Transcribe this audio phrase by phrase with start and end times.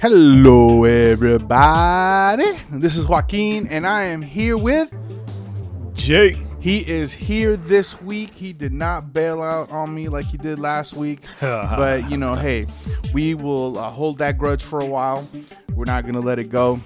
[0.00, 2.56] Hello, everybody.
[2.70, 4.94] This is Joaquin, and I am here with
[5.92, 6.38] Jake.
[6.60, 8.30] He is here this week.
[8.30, 11.22] He did not bail out on me like he did last week.
[11.40, 12.66] but, you know, hey,
[13.12, 15.28] we will uh, hold that grudge for a while.
[15.74, 16.80] We're not going to let it go.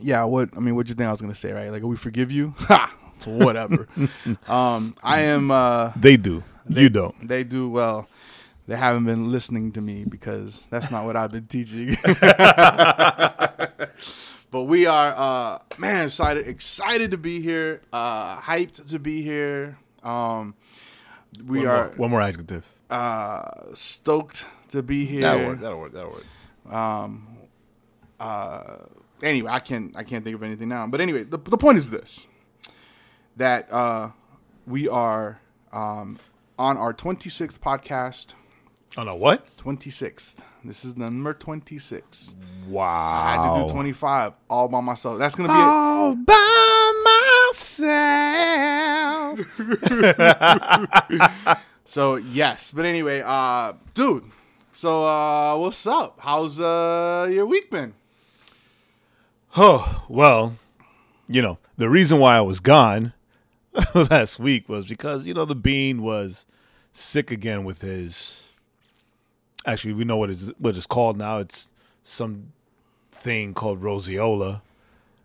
[0.00, 1.70] Yeah, what, I mean, what you think I was going to say, right?
[1.70, 2.54] Like, we forgive you?
[2.68, 2.90] Ha!
[3.26, 3.86] Whatever.
[4.48, 6.42] um, I am, uh, They do.
[6.64, 7.28] they, you don't.
[7.28, 8.08] They do well.
[8.70, 11.96] They haven't been listening to me because that's not what I've been teaching.
[14.52, 19.76] but we are, uh, man, excited, excited to be here, uh, hyped to be here.
[20.04, 20.54] Um,
[21.44, 22.64] we One are more, one more adjective.
[22.90, 25.22] uh, stoked to be here.
[25.22, 25.58] That'll work.
[25.58, 25.92] That'll work.
[25.92, 26.26] That'll work.
[29.20, 30.86] anyway, I can't I can't think of anything now.
[30.86, 32.24] But anyway, the the point is this:
[33.36, 34.10] that uh,
[34.64, 35.40] we are
[35.72, 36.20] um,
[36.56, 38.34] on our 26th podcast.
[38.96, 39.46] On a what?
[39.56, 40.34] 26th.
[40.64, 42.34] This is number 26.
[42.68, 42.84] Wow.
[42.84, 45.18] I had to do 25 all by myself.
[45.18, 49.40] That's gonna be All by myself.
[51.90, 54.22] So yes, but anyway, uh, dude.
[54.72, 56.20] So uh, what's up?
[56.20, 57.94] How's uh your week been?
[59.56, 60.54] oh well,
[61.26, 63.12] you know the reason why I was gone
[63.94, 66.46] last week was because you know the bean was
[66.92, 68.39] sick again with his.
[69.66, 71.38] Actually, we know what it's what it's called now.
[71.38, 71.70] It's
[72.02, 72.52] some
[73.10, 74.62] thing called roseola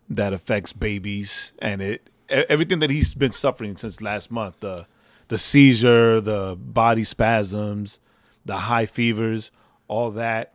[0.08, 4.86] that affects babies, and it everything that he's been suffering since last month the
[5.28, 7.98] the seizure, the body spasms,
[8.44, 9.50] the high fevers,
[9.88, 10.52] all that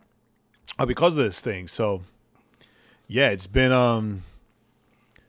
[0.78, 1.68] are because of this thing.
[1.68, 2.02] So,
[3.06, 4.22] yeah, it's been um,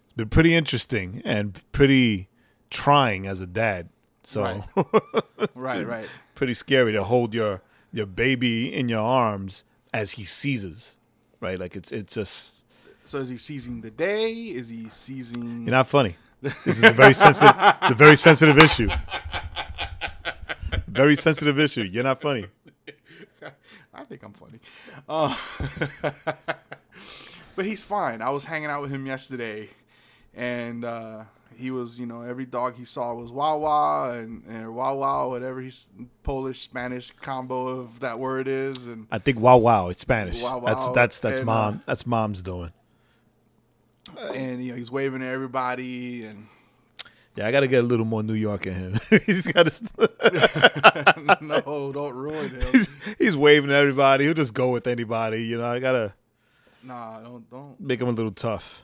[0.05, 2.29] it's been pretty interesting and pretty
[2.69, 3.89] trying as a dad.
[4.23, 4.85] So, Right.
[5.55, 6.07] Right, right.
[6.35, 7.61] pretty scary to hold your
[7.93, 10.97] your baby in your arms as he seizes,
[11.39, 11.59] right?
[11.59, 12.63] Like it's it's just
[13.05, 14.33] So is he seizing the day?
[14.33, 15.61] Is he seizing?
[15.61, 16.17] you're not funny.
[16.41, 18.89] This is a very sensitive, a very sensitive issue.
[20.87, 21.83] Very sensitive issue.
[21.83, 22.47] You're not funny.
[23.93, 24.59] I think I'm funny.
[25.07, 25.37] Uh,
[27.55, 28.21] but he's fine.
[28.21, 29.69] I was hanging out with him yesterday,
[30.35, 31.23] and uh,
[31.57, 35.89] he was, you know, every dog he saw was Wawa and, and Wawa, whatever he's
[36.23, 39.89] Polish Spanish combo of that word is, and I think wow wow.
[39.89, 40.41] It's Spanish.
[40.41, 40.93] Wow, That's wow.
[40.93, 41.75] that's that's And, mom.
[41.75, 42.71] uh, That's mom's doing.
[44.33, 46.47] and you know he's waving at everybody, and
[47.35, 48.99] Yeah, I got to get a little more New York in him.
[49.25, 51.37] he's got to.
[51.41, 52.61] no, don't ruin him.
[52.71, 54.25] He's, he's waving at everybody.
[54.25, 55.43] He'll just go with anybody.
[55.43, 56.13] You know, I gotta
[56.83, 58.83] Nah, don't don't make him a little tough.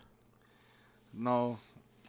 [1.13, 1.59] no.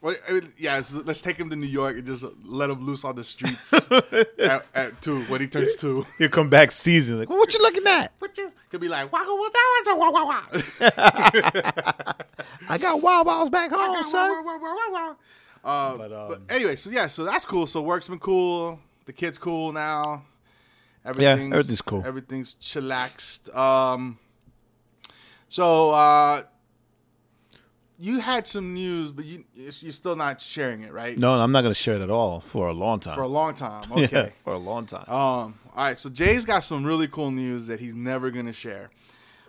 [0.03, 2.87] Well, I mean, yeah, so let's take him to New York and just let him
[2.87, 3.73] loose on the streets
[4.39, 6.07] at, at two when he turns two.
[6.19, 7.19] He'll come back seasoned.
[7.19, 8.11] Like, well, what you looking at?
[8.19, 8.51] What you?
[8.71, 12.13] He'll be like, wah, wah, that was a wah, wah, wah.
[12.69, 14.45] I got wild balls back home, Wah, son.
[14.45, 15.15] wah, wah, wah, wah, wah.
[15.63, 17.67] Uh, But, but, um, anyway, so yeah, so that's cool.
[17.67, 18.81] So work's been cool.
[19.05, 20.25] The kid's cool now.
[21.19, 22.03] Yeah, everything's cool.
[22.07, 23.55] Everything's chillaxed.
[23.55, 24.19] Um,
[25.49, 26.43] so uh,
[28.01, 31.19] you had some news, but you you're still not sharing it, right?
[31.19, 33.15] No, I'm not gonna share it at all for a long time.
[33.15, 33.85] For a long time.
[33.97, 34.33] Yeah, Okay.
[34.45, 35.05] for a long time.
[35.09, 35.55] Um.
[35.77, 35.99] All right.
[35.99, 38.91] So Jae's got some really cool news that he's never gonna share.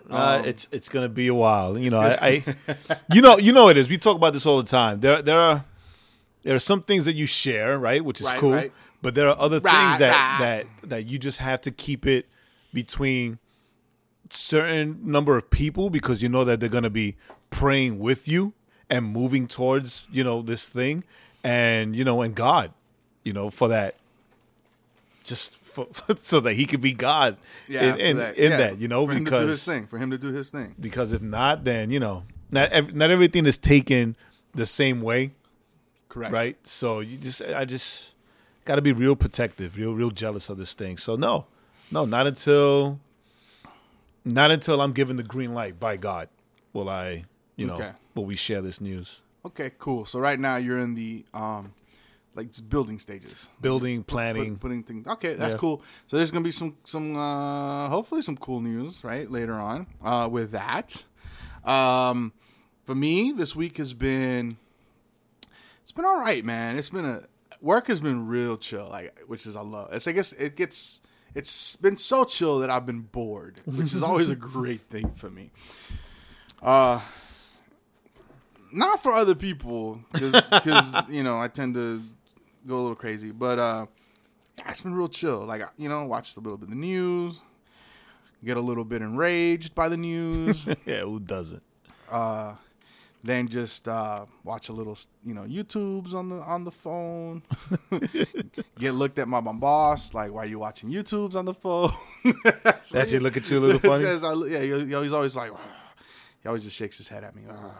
[0.09, 1.78] Uh, it's it's gonna be a while.
[1.78, 2.56] You know, I, I
[3.13, 3.88] you know, you know it is.
[3.90, 5.00] We talk about this all the time.
[5.00, 5.63] There there are
[6.44, 8.51] there are some things that you share, right, which is Right, cool.
[8.51, 8.72] right.
[9.01, 12.25] But there are other Right, things that that that you just have to keep it
[12.73, 13.40] between
[14.29, 17.16] certain number of people because you know that they're gonna be
[17.51, 18.53] praying with you
[18.89, 21.03] and moving towards you know this thing,
[21.43, 22.73] and you know, and God,
[23.23, 23.95] you know, for that,
[25.23, 25.87] just for,
[26.17, 27.37] so that He could be God
[27.67, 27.93] Yeah.
[27.95, 28.37] in in, that.
[28.37, 29.87] in Yeah, that, you know, for him because to do his thing.
[29.87, 30.75] For him to do his thing.
[30.79, 34.15] because if not, then you know, not not everything is taken
[34.53, 35.31] the same way,
[36.09, 36.33] Correct.
[36.33, 36.57] right?
[36.67, 38.15] So you just, I just
[38.65, 40.97] got to be real protective, real, real jealous of this thing.
[40.97, 41.45] So no,
[41.89, 42.99] no, not until,
[44.25, 46.27] not until I'm given the green light by God
[46.73, 47.23] will I,
[47.55, 47.91] you know, Okay.
[48.15, 49.21] will we share this news.
[49.45, 49.71] Okay.
[49.79, 50.05] Cool.
[50.05, 51.73] So right now you're in the um
[52.33, 53.49] like building stages.
[53.59, 54.55] Building, Put- planning.
[54.57, 55.05] putting things.
[55.05, 55.59] Okay, that's Yeah.
[55.59, 55.81] cool.
[56.07, 60.29] So there's gonna be some some uh, hopefully some cool news right later on uh,
[60.31, 61.03] with that.
[61.65, 62.31] Um,
[62.85, 64.57] for me, this week has been
[65.81, 66.77] it's been all right, man.
[66.77, 67.23] It's been a
[67.59, 69.91] work has been real chill, like which is I love.
[69.91, 71.01] It's I guess it gets
[71.35, 75.29] it's been so chill that I've been bored, which is always a great thing for
[75.29, 75.51] me.
[76.61, 76.99] Uh,
[78.73, 82.02] not for other people, because you know I tend to
[82.68, 83.85] go a little crazy, but uh,
[84.58, 85.46] yeah, it's been real chill.
[85.46, 87.41] Like you know, watched a little bit of the news,
[88.44, 90.68] get a little bit enraged by the news.
[90.85, 91.64] yeah, who doesn't?
[92.12, 92.56] uh,
[93.23, 97.44] then just uh, watch a little, you know, YouTube's on the on the phone.
[98.79, 101.91] Get looked at by my boss, like, why are you watching YouTube's on the phone?
[102.91, 104.03] That's you look at you a little funny.
[104.03, 105.52] Says, I, yeah, you he's always like,
[106.41, 107.44] he always just shakes his head at me.
[107.50, 107.73] Oh,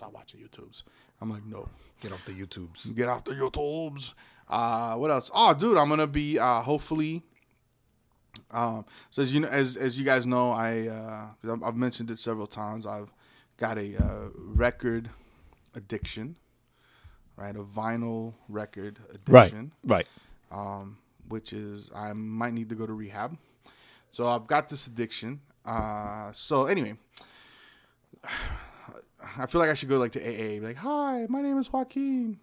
[0.00, 0.82] I can't believe I, you stop watching YouTube's.
[1.20, 1.68] I'm like, no,
[2.00, 2.94] Get off the YouTubes.
[2.94, 4.14] get off the YouTubes.
[4.48, 5.30] Uh, what else?
[5.34, 7.22] Oh, dude, I'm gonna be uh, hopefully.
[8.50, 11.76] Um, so as you know, as as you guys know, I uh, 'cause I've, I've
[11.76, 12.84] mentioned it several times.
[12.84, 13.12] I've
[13.56, 15.08] got a uh, record
[15.74, 16.36] addiction,
[17.36, 17.54] right?
[17.56, 18.98] A vinyl record
[19.28, 20.06] Right, addiction, right.
[20.50, 20.98] um,
[21.28, 23.38] which is I might need to go to rehab.
[24.10, 25.40] So I've got this addiction.
[25.64, 26.94] Uh, so anyway,
[29.36, 31.72] I feel like I should go like to AA, be like, "Hi, my name is
[31.72, 32.38] Joaquin.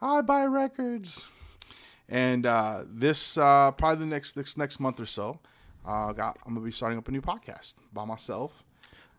[0.00, 1.26] I buy records."
[2.08, 5.38] And uh, this uh, probably the next next next month or so,
[5.84, 8.62] uh, got I'm gonna be starting up a new podcast by myself.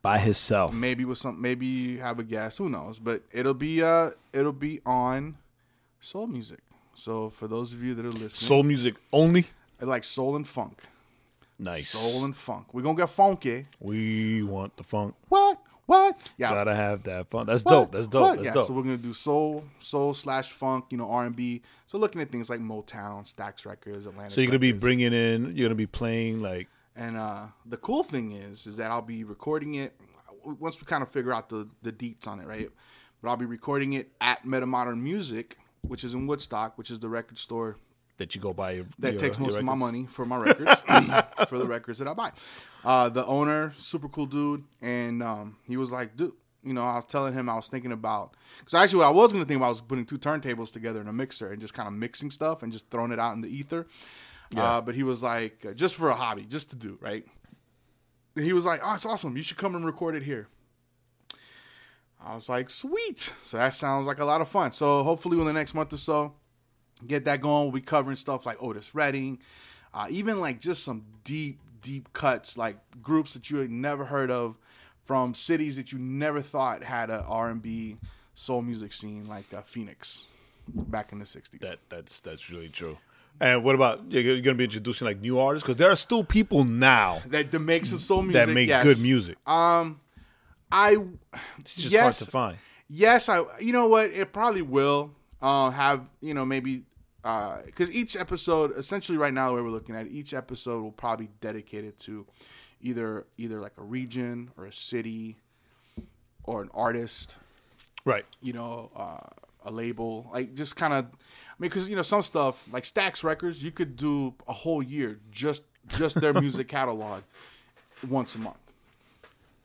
[0.02, 0.74] By himself.
[0.74, 2.60] Maybe with some, maybe have a guest.
[2.60, 3.00] Who knows?
[3.00, 5.38] But it'll be uh, it'll be on
[6.00, 6.60] soul music.
[6.96, 9.46] So for those of you that are listening, Soul music only.
[9.81, 10.81] I like soul and funk.
[11.60, 11.90] Nice.
[11.90, 12.74] Soul and funk.
[12.74, 13.66] We're gonna get funky.
[13.80, 15.16] We want the funk.
[15.30, 15.60] What?
[15.88, 16.18] What?
[16.38, 16.50] Yeah.
[16.51, 17.48] Gotta have that fun.
[17.48, 17.72] That's What?
[17.72, 17.92] dope.
[17.94, 18.22] That's dope.
[18.22, 18.36] What?
[18.36, 18.68] That's yeah, dope.
[18.68, 21.62] So we're gonna do soul, soul slash funk, you know, R and B.
[21.86, 24.31] So looking at things like Motown, Stax Records, Atlantic.
[24.34, 24.81] So you're gonna be Records.
[24.81, 25.56] bringing in.
[25.56, 29.24] You're gonna be playing like And uh, the cool thing is, is that I'll be
[29.24, 30.00] recording it
[30.44, 32.69] once we kind of figure out the the deets on it, right?
[33.22, 37.10] But I'll be recording it at Metamodern Music, which is in Woodstock, which is the
[37.10, 37.78] record store
[38.18, 38.72] that you go buy.
[38.72, 40.81] Your, that your- takes most of my money for my records
[41.50, 42.31] for the records that I buy.
[42.84, 46.34] Uh, the owner, super cool dude, and um, he was like, dude,
[46.64, 49.31] you know, I was telling him I was thinking about because actually what I was
[49.31, 51.88] going to think about was putting two turntables together in a mixer and just kind
[51.88, 53.88] of mixing stuff and just throwing it out in the ether.
[54.56, 57.25] Uh, but he was like, uh, just for a hobby, just to do right.
[58.36, 59.36] He was like, oh, it's awesome.
[59.36, 60.48] You should come and record it here.
[62.24, 63.34] I was like, sweet.
[63.44, 64.72] So that sounds like a lot of fun.
[64.72, 66.34] So hopefully, within the next month or so,
[67.05, 67.63] get that going.
[67.63, 69.39] We'll be covering stuff like Otis Redding,
[69.94, 74.31] uh, even like just some deep, deep cuts, like groups that you had never heard
[74.31, 74.57] of
[75.05, 77.97] from cities that you never thought had a R&B
[78.35, 80.25] soul music scene, like uh, Phoenix
[80.67, 81.59] back in the '60s.
[81.59, 82.97] That that's that's really true.
[83.39, 86.23] And what about you're you're gonna be introducing like new artists because there are still
[86.23, 88.83] people now that, that makes some soul music that make yes.
[88.83, 89.38] good music.
[89.45, 89.99] Um,
[90.71, 90.97] I
[91.59, 92.57] It's just yes, hard to find.
[92.89, 93.44] Yes, I.
[93.59, 94.05] You know what?
[94.05, 95.11] It probably will
[95.41, 96.05] uh, have.
[96.21, 96.83] You know, maybe
[97.65, 101.31] because each episode, essentially, right now, where we're looking at each episode will probably be
[101.41, 102.25] dedicated to
[102.81, 105.38] either either like a region or a city
[106.44, 107.35] or an artist.
[108.06, 108.25] Right.
[108.41, 109.27] You know, uh,
[109.65, 111.06] a label, like just kind of.
[111.06, 114.81] I mean, because you know some stuff like Stax Records, you could do a whole
[114.81, 115.63] year just
[115.97, 117.23] just their music catalog
[118.07, 118.73] once a month,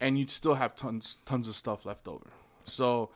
[0.01, 2.27] and you'd still have tons tons of stuff left over.
[2.65, 3.11] So,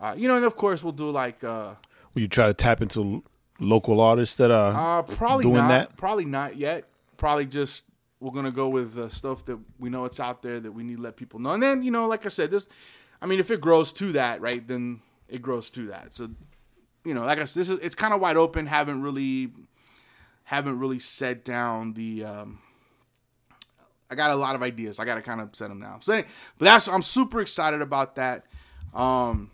[0.00, 1.74] uh, you know, and of course we'll do like uh,
[2.14, 3.22] Will you try to tap into
[3.60, 5.96] local artists that are uh probably doing not, that?
[5.96, 6.84] probably not yet.
[7.16, 7.84] Probably just
[8.20, 10.96] we're gonna go with uh, stuff that we know it's out there that we need
[10.96, 11.50] to let people know.
[11.50, 12.68] And then you know, like I said, this,
[13.20, 16.14] I mean, if it grows to that, right, then it grows to that.
[16.14, 16.30] So,
[17.04, 18.66] you know, like I said, this is it's kind of wide open.
[18.66, 19.50] Haven't really,
[20.44, 22.24] haven't really set down the.
[22.24, 22.60] um
[24.10, 24.98] I got a lot of ideas.
[24.98, 25.98] I got to kind of set them now.
[26.00, 28.46] So, anyway, but that's I'm super excited about that,
[28.94, 29.50] um,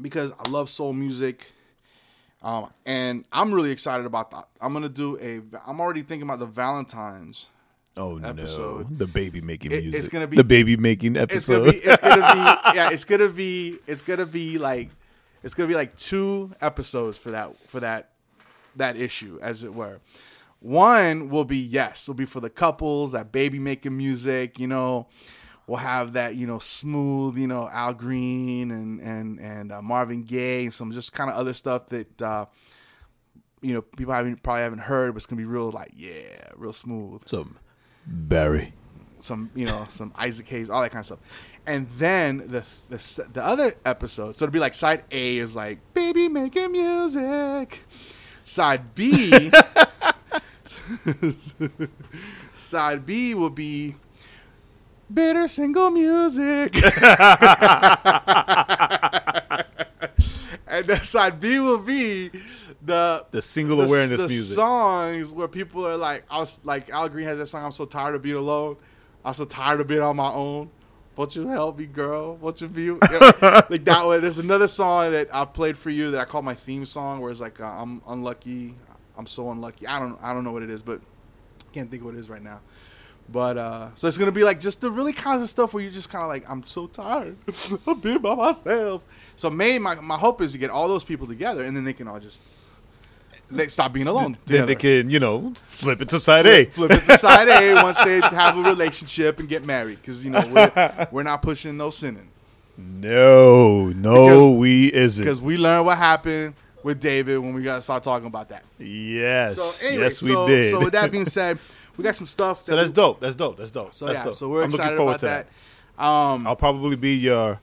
[0.00, 1.51] because I love soul music.
[2.42, 4.48] Um, and I'm really excited about that.
[4.60, 5.40] I'm gonna do a.
[5.68, 7.46] I'm already thinking about the Valentine's.
[7.96, 8.90] Oh episode.
[8.90, 11.60] no, the baby making It- it's gonna be- the baby making It's episode.
[11.66, 11.78] gonna be.
[11.78, 12.38] It's gonna be.
[12.76, 12.90] yeah.
[12.90, 13.78] It's gonna be.
[13.86, 14.90] It's gonna be like.
[15.42, 17.54] It's gonna be like two episodes for that.
[17.68, 18.08] For that.
[18.76, 20.00] That issue, as it were.
[20.60, 24.58] One will be yes, it'll be for the couples that baby making music.
[24.58, 25.08] You know,
[25.66, 30.22] we'll have that you know smooth you know Al Green and and and uh, Marvin
[30.22, 32.46] Gaye and some just kind of other stuff that uh,
[33.60, 36.72] you know people haven't probably haven't heard, but it's gonna be real like yeah, real
[36.72, 37.22] smooth.
[37.26, 37.58] Some
[38.06, 38.74] Barry.
[39.20, 41.18] some you know some Isaac Hayes, all that kind of stuff.
[41.64, 45.78] And then the the the other episode, so it'll be like side A is like
[45.94, 47.84] baby making music,
[48.42, 49.52] side B,
[52.56, 53.94] side B will be
[55.12, 56.74] bitter single music.
[60.66, 62.30] and then side B will be
[62.84, 64.54] the The single the, awareness the music.
[64.56, 67.64] songs where people are like, I was like Al Green has that song.
[67.64, 68.76] I'm so tired of being alone.
[69.24, 70.70] I'm so tired of being on my own.
[71.14, 72.36] Won't you help me, girl?
[72.36, 74.18] Won't you be like that way?
[74.18, 77.30] There's another song that I played for you that I call my theme song, where
[77.30, 78.74] it's like uh, I'm unlucky,
[79.18, 79.86] I'm so unlucky.
[79.86, 81.00] I don't I don't know what it is, but
[81.72, 82.60] can't think of what it is right now.
[83.30, 85.92] But uh so it's gonna be like just the really kinds of stuff where you're
[85.92, 87.36] just kind of like I'm so tired
[87.86, 89.02] of being by myself.
[89.36, 91.92] So maybe my my hope is to get all those people together, and then they
[91.94, 92.42] can all just
[93.50, 94.36] they stop being alone.
[94.46, 96.64] Then they can, you know, flip it to side A.
[96.66, 100.30] flip it to side A once they have a relationship and get married, because you
[100.30, 102.28] know we're, we're not pushing no sinning.
[102.78, 104.12] No, no,
[104.52, 105.24] Because- we isn't.
[105.24, 108.64] Because we learned what happened with David when we got to start talking about that.
[108.78, 110.70] Yes, So anyway, yes, we so, did.
[110.70, 111.58] so with that being said,
[111.96, 112.62] we got some stuff.
[112.64, 113.20] So that's we- dope.
[113.20, 113.56] That's dope.
[113.56, 113.94] That's dope.
[113.94, 114.34] So that's yeah, dope.
[114.34, 115.46] so we're I'm excited looking forward about to
[115.98, 116.02] that.
[116.04, 117.60] Um, I'll probably be your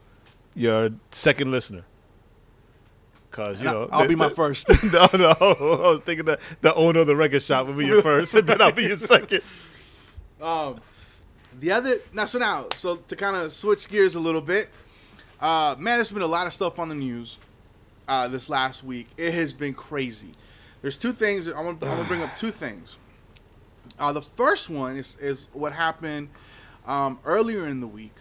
[0.55, 1.83] your second listener.
[3.31, 4.67] Cause you know I'll, I'll the- be my the- first.
[4.91, 5.29] no, no.
[5.39, 8.47] I was thinking that the owner of the record shop will be your first, and
[8.47, 9.41] then I'll be your second.
[10.41, 10.79] Um,
[11.59, 14.69] the other now, so now, so to kind of switch gears a little bit,
[15.41, 17.37] uh, man, there's been a lot of stuff on the news
[18.07, 19.07] uh, this last week.
[19.17, 20.29] It has been crazy.
[20.81, 21.47] There's two things.
[21.47, 22.95] I'm gonna, I'm gonna bring up two things.
[23.99, 26.29] Uh, the first one is is what happened
[26.85, 28.15] um, earlier in the week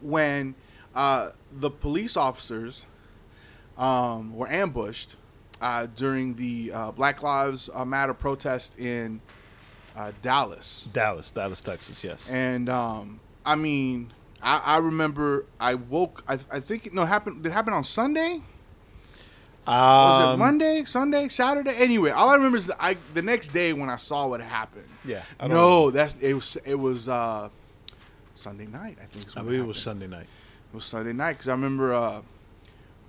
[0.00, 0.54] when
[0.94, 2.84] uh, the police officers
[3.76, 5.16] um, were ambushed
[5.60, 9.20] uh, during the uh, Black Lives uh, Matter protest in
[9.96, 10.88] uh, Dallas.
[10.92, 12.04] Dallas, Dallas, Texas.
[12.04, 12.28] Yes.
[12.30, 16.22] And um, I mean, I, I remember I woke.
[16.28, 17.42] I, I think no it happened.
[17.42, 18.40] Did it happen on Sunday?
[19.66, 21.74] Was it Um, Monday, Sunday, Saturday?
[21.76, 24.84] Anyway, all I remember is I the next day when I saw what happened.
[25.04, 25.22] Yeah.
[25.46, 27.48] No, that's it was it was uh,
[28.34, 28.98] Sunday night.
[29.02, 29.26] I think.
[29.36, 29.78] I believe it was.
[29.80, 30.26] Sunday night.
[30.72, 32.20] It was Sunday night because I remember uh,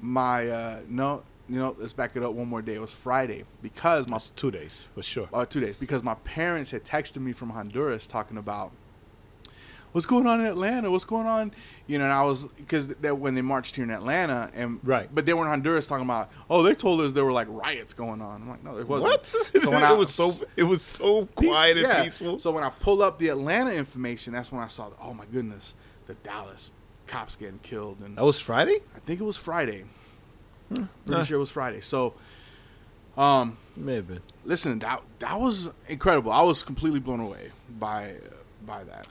[0.02, 2.76] my uh, no, you know, let's back it up one more day.
[2.76, 5.30] It was Friday because my It's two days, for sure.
[5.34, 8.72] uh, two days because my parents had texted me from Honduras talking about
[9.96, 11.54] what's going on in Atlanta, what's going on,
[11.88, 15.08] you know, and I was because that when they marched here in Atlanta and Right.
[15.14, 17.94] but they were in Honduras talking about oh they told us there were like riots
[17.94, 18.42] going on.
[18.42, 19.12] I'm like no there wasn't.
[19.12, 19.26] What?
[19.26, 22.04] So when I- it was so it was so quiet and yeah.
[22.04, 22.40] peaceful.
[22.40, 25.74] So when I pull up the Atlanta information, that's when I saw oh my goodness
[26.08, 26.72] the Dallas
[27.08, 28.80] cops getting killed and that was Friday.
[28.96, 29.86] I think it was Friday.
[30.70, 31.24] Pretty Nah.
[31.24, 31.80] sure it was Friday.
[31.80, 32.16] So.
[33.18, 34.20] Um, may have been.
[34.44, 36.34] listen, that that was incredible.
[36.34, 38.16] I was completely blown away by
[38.66, 39.08] by that.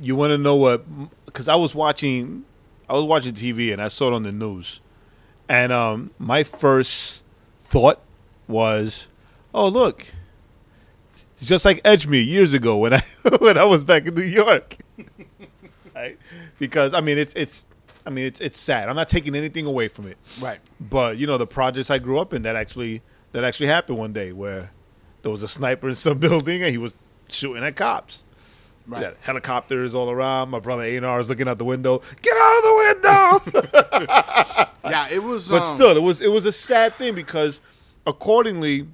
[0.00, 0.84] You want to know what?
[1.26, 2.44] Because I was watching,
[2.88, 4.80] I was watching TV and I saw it on the news,
[5.48, 7.22] and um, my first
[7.62, 8.00] thought
[8.46, 9.08] was,
[9.54, 10.06] "Oh, look,
[11.34, 13.00] it's just like Edgemere years ago when I
[13.40, 14.76] when I was back in New York."
[15.94, 16.18] right?
[16.58, 17.64] Because I mean, it's it's,
[18.06, 18.88] I mean, it's it's sad.
[18.88, 20.60] I'm not taking anything away from it, Right.
[20.78, 23.00] but you know, the projects I grew up in that actually
[23.32, 24.70] that actually happened one day where
[25.22, 26.94] there was a sniper in some building and he was
[27.30, 28.24] shooting at cops.
[28.88, 28.98] Right.
[29.00, 30.50] We got helicopters all around.
[30.50, 32.00] My brother Anar is looking out the window.
[32.22, 34.66] Get out of the window!
[34.88, 35.48] Yeah, it was.
[35.48, 37.60] but um, still, it was it was a sad thing because,
[38.06, 38.86] accordingly,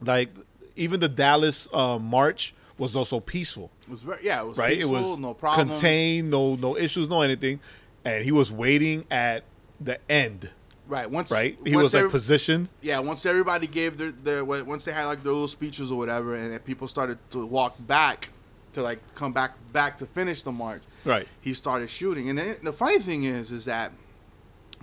[0.00, 0.28] like
[0.76, 4.74] even the Dallas uh, march was also peaceful, it was very, yeah, it was right?
[4.76, 5.68] peaceful, it was no problem.
[5.70, 7.58] contained, no no issues, no anything,
[8.04, 9.42] and he was waiting at
[9.80, 10.48] the end,
[10.86, 11.10] Right.
[11.10, 11.58] Once right?
[11.64, 12.68] He once was like every- positioned.
[12.80, 13.00] yeah.
[13.00, 16.52] Once everybody gave their their once they had like their little speeches or whatever, and
[16.52, 18.28] then people started to walk back
[18.72, 20.82] to like come back back to finish the march.
[21.04, 21.26] Right.
[21.40, 23.92] He started shooting, and then the funny thing is, is that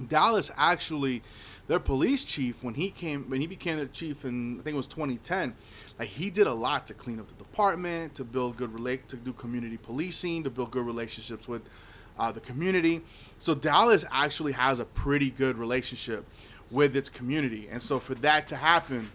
[0.08, 1.22] Dallas actually,
[1.67, 4.77] their police chief when he came when he became their chief in I think it
[4.77, 5.55] was 2010,
[5.98, 9.15] like he did a lot to clean up the department, to build good relate, to
[9.15, 11.62] do community policing, to build good relationships with
[12.17, 13.01] uh, the community.
[13.38, 16.25] So Dallas actually has a pretty good relationship
[16.72, 19.10] with its community, and so for that to happen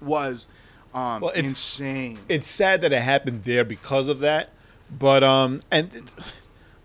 [0.00, 0.46] was
[0.94, 2.18] um, Well, it's- insane.
[2.28, 4.50] it's sad that it happened there because of that.
[4.98, 6.14] But um, and it-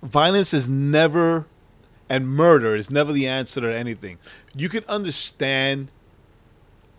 [0.04, 1.48] violence is never,
[2.10, 4.18] and murder is never the answer to anything.
[4.56, 5.92] You can understand.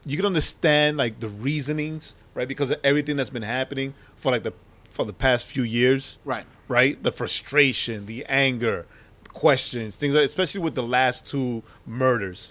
[0.05, 2.47] You can understand like the reasonings, right?
[2.47, 4.53] Because of everything that's been happening for like the
[4.89, 6.45] for the past few years, right.
[6.69, 7.01] right?
[7.03, 8.87] The frustration, the anger,
[9.33, 12.51] questions, things like, especially with the last two murders,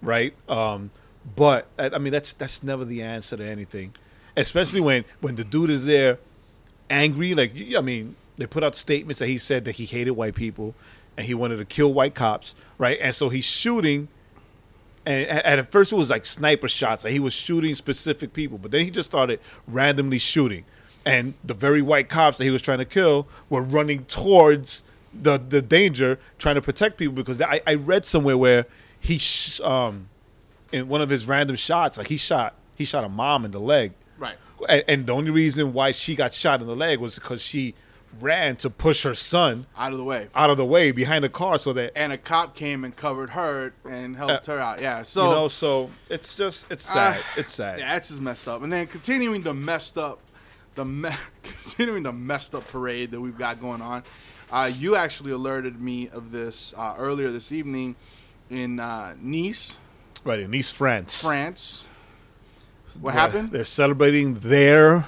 [0.00, 0.32] right?
[0.48, 0.90] Um,
[1.36, 3.94] but I mean, that's that's never the answer to anything,
[4.36, 6.18] especially when when the dude is there
[6.88, 7.34] angry.
[7.34, 10.74] Like I mean, they put out statements that he said that he hated white people
[11.16, 12.98] and he wanted to kill white cops, right?
[13.00, 14.08] And so he's shooting.
[15.06, 18.70] And at first it was like sniper shots, like he was shooting specific people, but
[18.70, 20.64] then he just started randomly shooting,
[21.06, 24.82] and the very white cops that he was trying to kill were running towards
[25.14, 27.14] the the danger, trying to protect people.
[27.14, 28.66] Because I, I read somewhere where
[29.00, 30.08] he sh- um
[30.72, 33.60] in one of his random shots, like he shot he shot a mom in the
[33.60, 34.36] leg, Right.
[34.68, 37.74] and, and the only reason why she got shot in the leg was because she
[38.20, 40.28] ran to push her son Out of the way.
[40.34, 43.30] out of the way behind the car so that And a cop came and covered
[43.30, 44.80] her and helped her out.
[44.80, 45.02] Yeah.
[45.04, 48.48] So you know so it's just it's sad Uh, it's sad Yeah, that's just messed
[48.48, 48.62] up.
[48.64, 50.18] And then continuing the messed up,
[50.74, 51.10] the me-
[51.44, 54.02] continuing the messed up parade that we've got going on.
[54.50, 57.94] Uh, you actually alerted me of this uh, earlier this evening
[58.48, 59.78] in uh, Nice,
[60.24, 61.86] right in East France France.
[63.00, 63.50] What happened?
[63.50, 65.06] they're celebrating their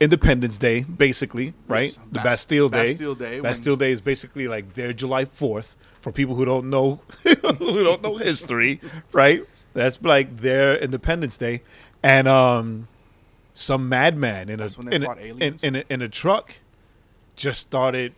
[0.00, 4.72] Independence Day basically right the Bas- Bastille Day Bastille Day, Bastille Day is basically like
[4.74, 7.02] their July 4th for people who don't know
[7.58, 8.80] who don't know history
[9.12, 9.42] right
[9.74, 11.62] that's like their Independence Day
[12.02, 12.88] and um
[13.52, 15.62] some madman in a in, in, aliens?
[15.62, 16.54] in, a, in a truck
[17.36, 18.14] just started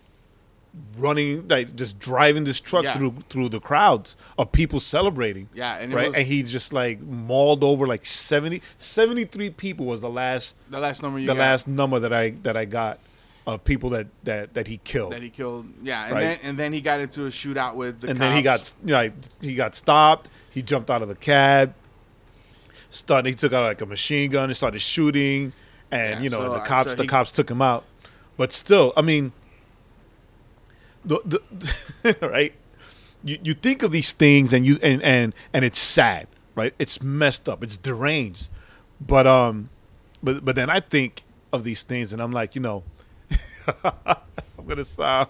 [0.99, 2.93] running like just driving this truck Yeah.
[2.93, 7.01] through through the crowds of people celebrating Yeah, and right was- and he just like
[7.03, 11.41] mauled over like 70 73 people was the last The last number you the got
[11.41, 12.99] last number that i that i got
[13.47, 15.67] of people that that that he killed that he killed.
[15.83, 16.21] Yeah, and Right.
[16.23, 18.29] then and then he got into a shootout with the and cops.
[18.29, 19.13] then he got you know, like,
[19.43, 21.75] he got stopped he jumped out of the cab
[22.91, 25.53] started he took out like a machine gun and started shooting
[25.91, 27.85] and Yeah, you know so, the cops so the cops took him out
[28.37, 29.33] but still i mean
[31.05, 32.55] the, the right?
[33.25, 36.75] You, you think of these things and you and, and and it's sad right?
[36.79, 37.65] It's messed up.
[37.65, 38.51] It's deranged.
[39.01, 39.71] But um
[40.23, 42.85] but but then i think of these things and i'm like you know
[43.85, 45.29] i'm gonna sound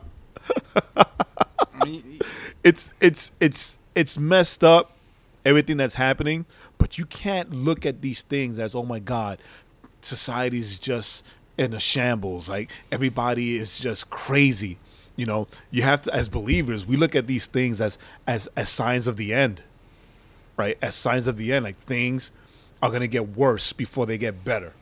[2.62, 4.93] it's it's it's it's messed up
[5.45, 6.45] everything that's happening
[6.79, 9.38] but you can't look at these things as oh my god
[10.00, 11.25] society's just
[11.59, 12.49] in a shambles.
[12.49, 14.79] Like everybody is just crazy
[15.16, 18.68] you know you have to as believers we look at these things as as as
[18.68, 19.62] signs of the end
[20.57, 22.33] right as signs of the end like things
[22.83, 24.72] are going to get worse before they get better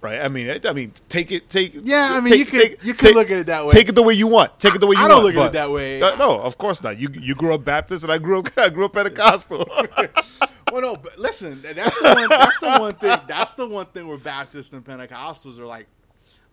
[0.00, 2.60] right i mean i I mean take it take Yeah, I mean, take- you could-
[2.62, 3.70] take- you could take- look at it that way.
[3.72, 5.34] take it the way you want take it the way you I want don't look
[5.36, 6.00] at it that way.
[6.00, 8.70] Uh, no of course not you you grew up baptist and i grew up i
[8.70, 9.68] grew up pentecostal
[10.72, 12.28] well, no, but listen, that's the one.
[12.28, 13.18] That's the one thing.
[13.26, 15.88] That's the one thing where Baptists and Pentecostals are like,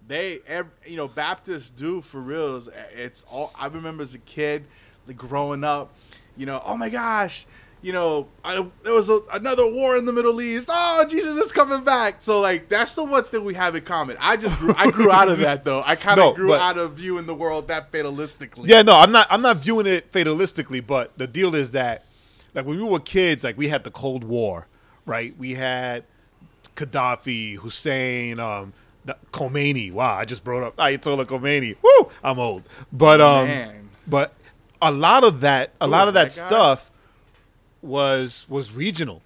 [0.08, 2.70] they, ev you know, Baptists do for reals.
[2.94, 3.52] It's all.
[3.56, 4.66] I remember as a kid,
[5.08, 5.94] like growing up,
[6.36, 7.46] you know, oh my gosh,
[7.82, 10.70] you know, I, there was a, another war in the Middle East.
[10.72, 12.22] Oh, Jesus is coming back.
[12.22, 14.18] So like, that's the one thing we have in common.
[14.20, 15.84] I just grew, I grew out of that though.
[15.86, 18.68] I kind of No, grew but- out of viewing the world that fatalistically.
[18.68, 19.28] Yeah, no, I'm not.
[19.30, 22.06] I'm not viewing it fatalistically, but the deal is that,
[22.54, 24.68] like when we were kids, like we had the Cold War,
[25.06, 25.38] right?
[25.38, 26.04] We had
[26.76, 28.74] Gaddafi, Hussein, um,
[29.32, 29.92] Khomeini.
[29.92, 31.76] Wow, I just brought up Ayatollah Khomeini.
[31.82, 33.90] Woo, I'm old, but um, Man.
[34.08, 34.34] but
[34.82, 36.92] a lot of that, a Who lot of that, that stuff
[37.82, 39.22] was was regional.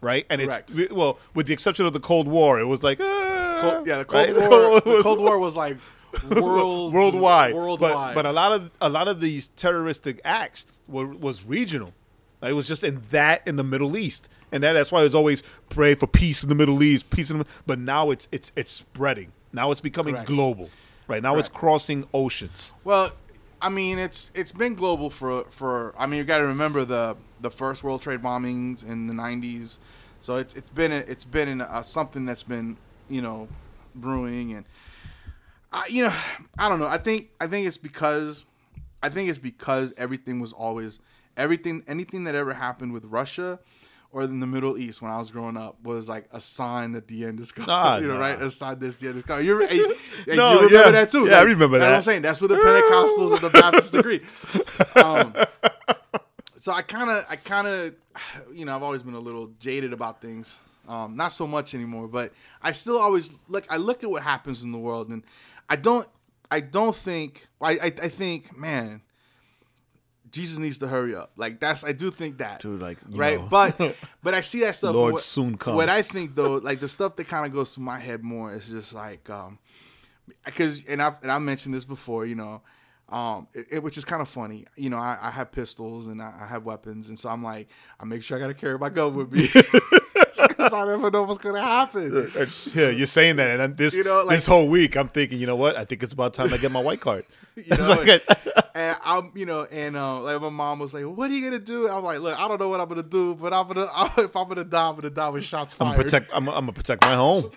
[0.00, 0.70] Right, and Correct.
[0.74, 3.98] it's well, with the exception of the Cold War, it was like ah, Cold- yeah,
[3.98, 4.34] the Cold right?
[4.50, 4.80] War.
[4.80, 5.76] The was- Cold War was like
[6.30, 7.54] world worldwide.
[7.54, 8.14] Worldwide.
[8.14, 11.92] But, but a lot of a lot of these terroristic acts were was regional.
[12.40, 15.14] Like, it was just in that in the Middle East, and that, that's why it's
[15.14, 17.38] always pray for peace in the Middle East, peace in.
[17.38, 19.32] The, but now it's it's it's spreading.
[19.52, 20.28] Now it's becoming Correct.
[20.28, 20.70] global.
[21.08, 22.72] Right now it's crossing oceans.
[22.84, 23.12] Well,
[23.60, 25.94] I mean, it's it's been global for for.
[25.98, 29.78] I mean, you got to remember the the first World Trade bombings in the '90s.
[30.20, 32.76] So it's it's been a, it's been in a, something that's been
[33.08, 33.48] you know
[33.94, 34.64] brewing and
[35.72, 36.14] I you know
[36.58, 36.86] I don't know.
[36.86, 38.44] I think I think it's because
[39.02, 41.00] I think it's because everything was always
[41.36, 43.58] everything anything that ever happened with Russia.
[44.14, 47.08] Or in the Middle East, when I was growing up, was like a sign that
[47.08, 47.68] the end is coming.
[47.68, 48.20] Nah, you know, nah.
[48.20, 48.42] right?
[48.42, 49.46] A sign that the end is coming.
[49.46, 49.96] You're, you,
[50.26, 50.90] you No, remember yeah.
[50.90, 51.26] that too.
[51.26, 51.94] Yeah, I remember what that.
[51.94, 52.20] I'm saying.
[52.20, 54.20] That's where the Pentecostals and the Baptists agree.
[55.02, 55.34] Um,
[56.56, 57.94] so I kind of, I kind of,
[58.54, 60.58] you know, I've always been a little jaded about things.
[60.88, 63.64] Um, not so much anymore, but I still always look.
[63.70, 65.22] I look at what happens in the world, and
[65.70, 66.06] I don't,
[66.50, 67.46] I don't think.
[67.62, 69.00] I, I, I think, man,
[70.32, 71.30] Jesus needs to hurry up.
[71.36, 73.38] Like that's, I do think that, Dude, like, you right?
[73.38, 73.46] know.
[73.48, 73.78] But,
[74.22, 74.94] but I see that stuff.
[74.94, 75.76] Lord what, soon come.
[75.76, 78.52] What I think though, like the stuff that kind of goes through my head more
[78.54, 79.58] is just like, um,
[80.44, 82.62] because and I and I mentioned this before, you know,
[83.08, 84.66] um, it, it- which is kind of funny.
[84.76, 87.68] You know, I, I have pistols and I, I have weapons, and so I'm like,
[88.00, 89.48] I make sure I got to carry my gun with me.
[90.48, 92.30] because I never know what's gonna happen.
[92.74, 95.46] Yeah, you're saying that, and this You know, like- this whole week, I'm thinking, you
[95.46, 95.76] know what?
[95.76, 97.24] I think it's about time I get my white card.
[97.54, 101.04] You know, like a- and I'm, you know, and uh, like my mom was like,
[101.04, 103.34] "What are you gonna do?" I'm like, "Look, I don't know what I'm gonna do,
[103.34, 105.88] but I'm gonna if I'm gonna die, I'm gonna die with shots fired.
[105.90, 106.30] I'm gonna protect.
[106.32, 107.50] I'm, I'm gonna protect my home.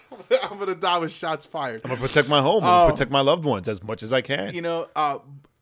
[0.43, 2.63] I'm gonna die with shots fired." I'm gonna protect my home.
[2.65, 4.53] I'm gonna protect my loved ones as much as I can.
[4.53, 5.19] you know, uh,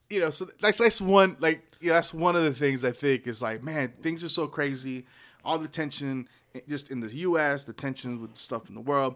[0.10, 2.92] you know, so that's that's one like you know, that's one of the things I
[2.92, 5.06] think is like, man, things are so crazy,
[5.46, 6.28] all the tension
[6.68, 9.16] just in the U.S., the tensions with stuff in the world,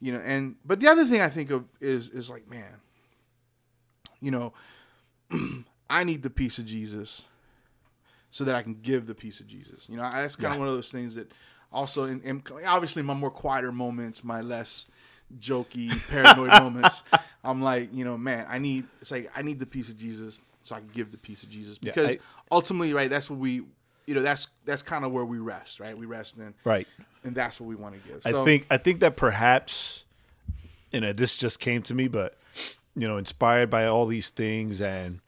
[0.00, 2.80] you know, and but the other thing I think of is is like, man,
[4.20, 4.52] you know,
[5.90, 7.24] I need the peace of Jesus
[8.30, 9.86] so that I can give the peace of Jesus.
[9.88, 11.30] You know, that's kind of one of those things that
[11.72, 14.86] also in, in obviously my more quieter moments, my less
[15.38, 17.02] jokey, paranoid moments,
[17.44, 20.38] I'm like, you know, man, I need it's like I need the peace of Jesus
[20.62, 22.18] so I can give the peace of Jesus Yeah, because I-
[22.50, 23.62] ultimately, right, that's what we,
[24.08, 25.96] you know, that's that's kind of where we rest, right?
[25.96, 26.88] We rest in, Right.
[27.24, 28.22] and that's what we want to give.
[28.24, 30.04] I think I think that perhaps,
[30.90, 32.38] you know, this just came to me, but
[32.96, 35.20] you know, inspired by all these things and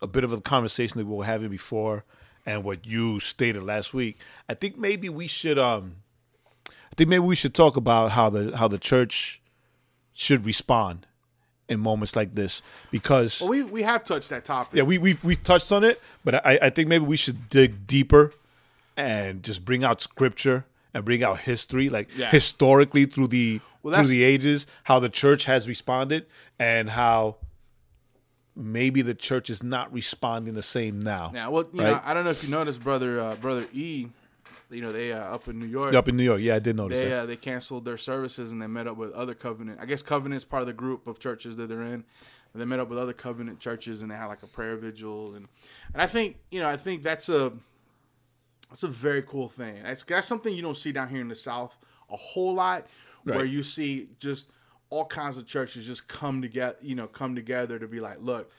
[0.00, 2.04] a bit of a conversation that we were having before,
[2.46, 5.96] and what you stated last week, I think maybe we should um,
[6.68, 9.42] I think maybe we should talk about how the how the church
[10.12, 11.08] should respond
[11.68, 14.76] in moments like this because well, we we have touched that topic.
[14.76, 17.86] yeah, we we we touched on it, but I I think maybe we should dig
[17.86, 18.32] deeper
[18.96, 22.30] and just bring out scripture and bring out history, like Yeah.
[22.30, 26.26] historically through the Well, through the ages, how the church has responded
[26.58, 27.36] and how
[28.54, 31.30] maybe the church is not responding the same now.
[31.34, 34.06] Now, well, you know, I don't know if you noticed, brother, uh, brother E.
[34.70, 35.94] You know, they uh, up in New York.
[35.94, 37.18] Up in New York, yeah, I did notice they that.
[37.20, 39.78] uh, they canceled their services and they met up with other covenant.
[39.80, 42.04] I guess covenant is part of the group of churches that they're in.
[42.52, 45.34] And they met up with other covenant churches and they had like a prayer vigil
[45.34, 45.46] and
[45.92, 47.52] and I think you know I think that's a
[48.70, 49.82] that's a very cool thing.
[49.82, 51.76] That's that's something you don't see down here in the South
[52.10, 52.86] a whole lot,
[53.24, 54.46] where you see just
[54.90, 56.76] all kinds of churches just come together.
[56.80, 58.50] You know, come together to be like, look,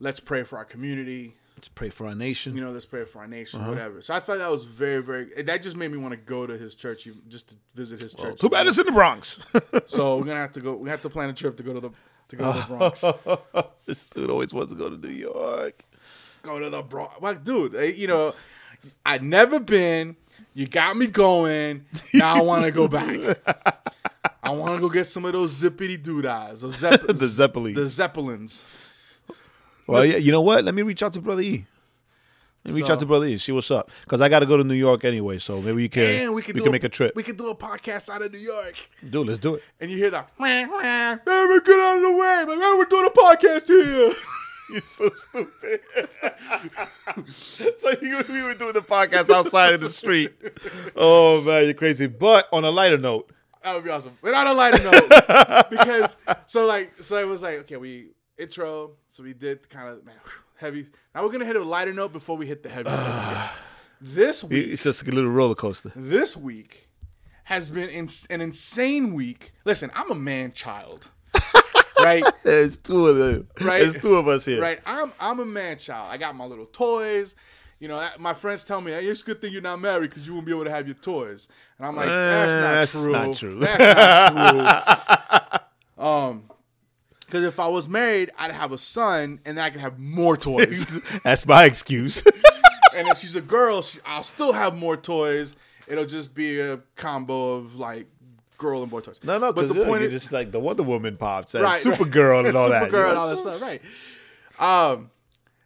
[0.00, 2.56] let's pray for our community Let's pray for our nation.
[2.56, 3.70] you know, let's pray for our nation, Uh-huh.
[3.70, 4.02] whatever.
[4.02, 5.26] So I thought that was very, very.
[5.42, 8.40] That just made me want to go to his church, just to visit his church.
[8.40, 9.38] Too bad it's in the Bronx.
[9.86, 10.74] So we're gonna have to go.
[10.74, 11.90] We have to plan a trip to go to the
[12.28, 13.04] to go to the Bronx.
[13.86, 15.84] this dude always wants to go to New York.
[16.42, 17.74] go to the Bronx, like, dude.
[17.76, 18.34] eh, You know,
[19.06, 20.16] I've never been.
[20.54, 21.84] You got me going.
[22.14, 23.38] Now I want to go back.
[24.42, 27.76] I want to go get some of those zippity those Zepp- The Zeppelins.
[27.76, 28.64] the Zeppelins.
[29.92, 30.64] Well, yeah, you know what?
[30.64, 31.66] Let me reach out to Brother E.
[32.64, 33.38] Let me reach out to Brother E.
[33.38, 33.90] See what's up.
[34.02, 36.36] Because I got to go to New York anyway, so maybe you can And we
[36.36, 37.14] we can, do make a trip.
[37.16, 38.74] We can do a podcast out of New York.
[39.08, 39.62] Dude, let's do it.
[39.80, 42.74] and you hear that, "Wah, wah, hey, man, get out of the way, like, hey,
[42.78, 44.14] we're doing a podcast here.
[44.70, 45.80] You're so stupid.
[47.76, 50.32] so you, we were doing the podcast outside in the street.
[50.96, 52.06] Oh man, you're crazy.
[52.06, 53.30] But on a lighter note,
[53.62, 54.16] That would be awesome.
[54.22, 58.92] But on a lighter note, because so like so it was like okay, we intro,
[59.08, 60.16] so we did kind of man
[60.56, 60.86] heavy.
[61.14, 62.90] Now we're gonna hit a lighter note before we hit the heavy.
[64.00, 65.92] this week, it's just a little roller coaster.
[65.94, 66.88] this week
[67.44, 69.52] has been in, an insane week.
[69.64, 71.10] Listen, I'm a man child,
[72.04, 72.24] right?
[72.44, 73.48] There's two of them.
[73.60, 73.80] Right.
[73.80, 74.60] There's two of us here.
[74.60, 74.80] Right.
[74.86, 76.08] I'm I'm a man child.
[76.10, 77.34] I got my little toys.
[77.80, 80.24] You know, my friends tell me, hey, it's a good thing you're not married because
[80.24, 81.48] you won't be able to have your toys.
[81.78, 83.12] And I'm like, that's not Eh, that's true.
[83.12, 83.58] not true.
[83.58, 86.04] That's not true.
[86.04, 86.44] um,
[87.32, 90.36] because if I was married, I'd have a son, and then I could have more
[90.36, 91.00] toys.
[91.24, 92.22] That's my excuse.
[92.94, 95.56] and if she's a girl, she, I'll still have more toys.
[95.88, 98.06] It'll just be a combo of like
[98.58, 99.18] girl and boy toys.
[99.24, 101.98] no, no, but the point is, just like the Wonder Woman pops and Right, right.
[101.98, 102.90] Supergirl and all that.
[102.90, 103.80] Supergirl you and all that stuff, right?
[104.92, 105.10] Um,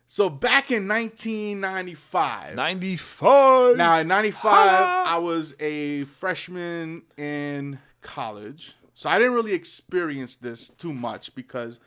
[0.07, 2.55] so back in 1995.
[2.55, 3.77] 95.
[3.77, 5.05] Now in '95, Holla!
[5.05, 11.81] I was a freshman in college, so I didn't really experience this too much because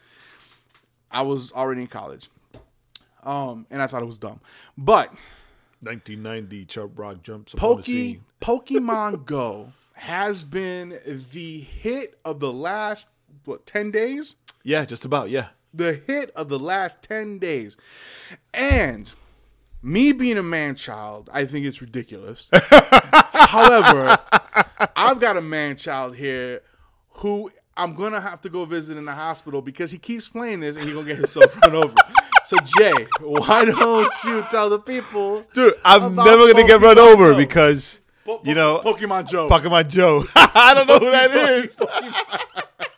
[1.10, 2.30] I was already in college,
[3.24, 4.40] um, and I thought it was dumb.
[4.78, 5.10] But
[5.82, 7.82] 1990, Chubb Rock jumps Poke.
[8.42, 11.00] Pokemon Go has been
[11.32, 13.10] the hit of the last
[13.44, 14.36] what ten days.
[14.64, 15.32] Yeah, just about.
[15.32, 15.48] Yeah.
[15.74, 17.78] the hit of the last 10 days.
[18.54, 19.12] And
[19.82, 22.50] me being a man child, I think it's ridiculous.
[23.34, 24.20] However,
[24.96, 26.62] I've got a man child here
[27.20, 30.76] who I'm to have to go visit in the hospital because he keeps playing this
[30.76, 31.96] and he's going to get himself run over.
[32.46, 35.46] So, Jae, why don't you tell the people?
[35.54, 37.38] Dude, I'm never gonna get run over Joe.
[37.38, 39.48] because Po- you know Pokemon Joe.
[39.48, 40.24] Pokemon Joe.
[40.36, 41.78] I don't know who that is.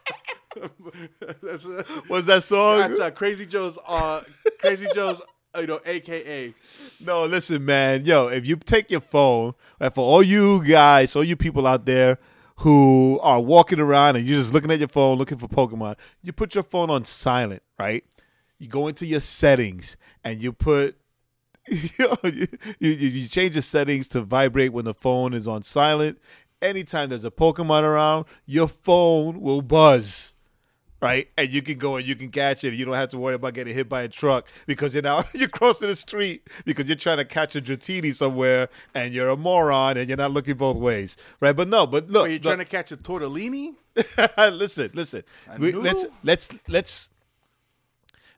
[1.43, 2.79] That's, uh, What's that song?
[2.79, 4.21] that's uh, Crazy Joe's uh,
[4.61, 5.21] Crazy Joe's
[5.57, 6.53] you know, AKA.
[7.01, 8.05] No, listen, man.
[8.05, 11.85] Yo, if you take your phone, right, for all you guys, all you people out
[11.85, 12.17] there
[12.61, 16.31] who are walking around and you're just looking at your phone looking for Pokemon, you
[16.31, 18.03] put your phone on silent, right?
[18.59, 20.95] You go into your settings and you put
[21.67, 22.47] you, know, you,
[22.79, 26.19] you change your settings to vibrate when the phone is on silent.
[26.61, 30.30] Anytime there's a Pokemon around, your phone will buzz
[31.01, 31.27] right?
[31.37, 32.73] And you can go and you can catch it.
[32.73, 35.49] You don't have to worry about getting hit by a truck because you're now you're
[35.49, 39.97] crossing the street because you're trying to catch a Dratini somewhere and you're a moron
[39.97, 41.55] and you're not looking both ways, right?
[41.55, 42.43] But no, but look, Are you look.
[42.43, 43.75] trying to catch a tortellini?
[44.37, 45.23] listen, listen.
[45.59, 47.09] We, let's let's let's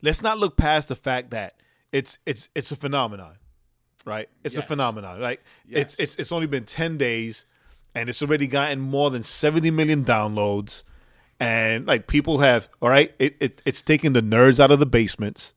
[0.02, 1.56] let's not look past the fact that
[1.92, 3.36] it's it's it's a phenomenon,
[4.06, 4.28] right?
[4.44, 4.68] It's a Yes.
[4.68, 5.40] phenomenon, right?
[5.70, 6.08] It's Yes.
[6.08, 7.46] it's it's only been ten days,
[7.94, 10.84] and it's already gotten more than seventy million downloads,
[11.44, 13.14] and like people have all right.
[13.20, 15.54] It, it it's taking the nerds out of the basements.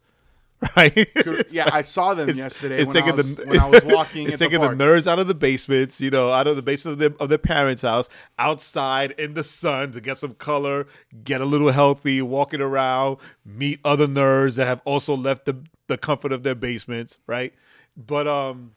[0.75, 1.07] Right?
[1.53, 3.85] yeah, I saw them It's- yesterday it's when, I taking was, the- when I was
[3.85, 4.27] walking.
[4.29, 6.95] it's taking the, the, nerds out of the basements, you know, out of the basement
[6.95, 10.87] of their, of their parents' house, outside in the sun to get some color,
[11.25, 15.99] get a little healthy, walking around, meet other nerds that have also left the the
[15.99, 17.53] comfort of their basements, right?
[17.95, 18.73] But um,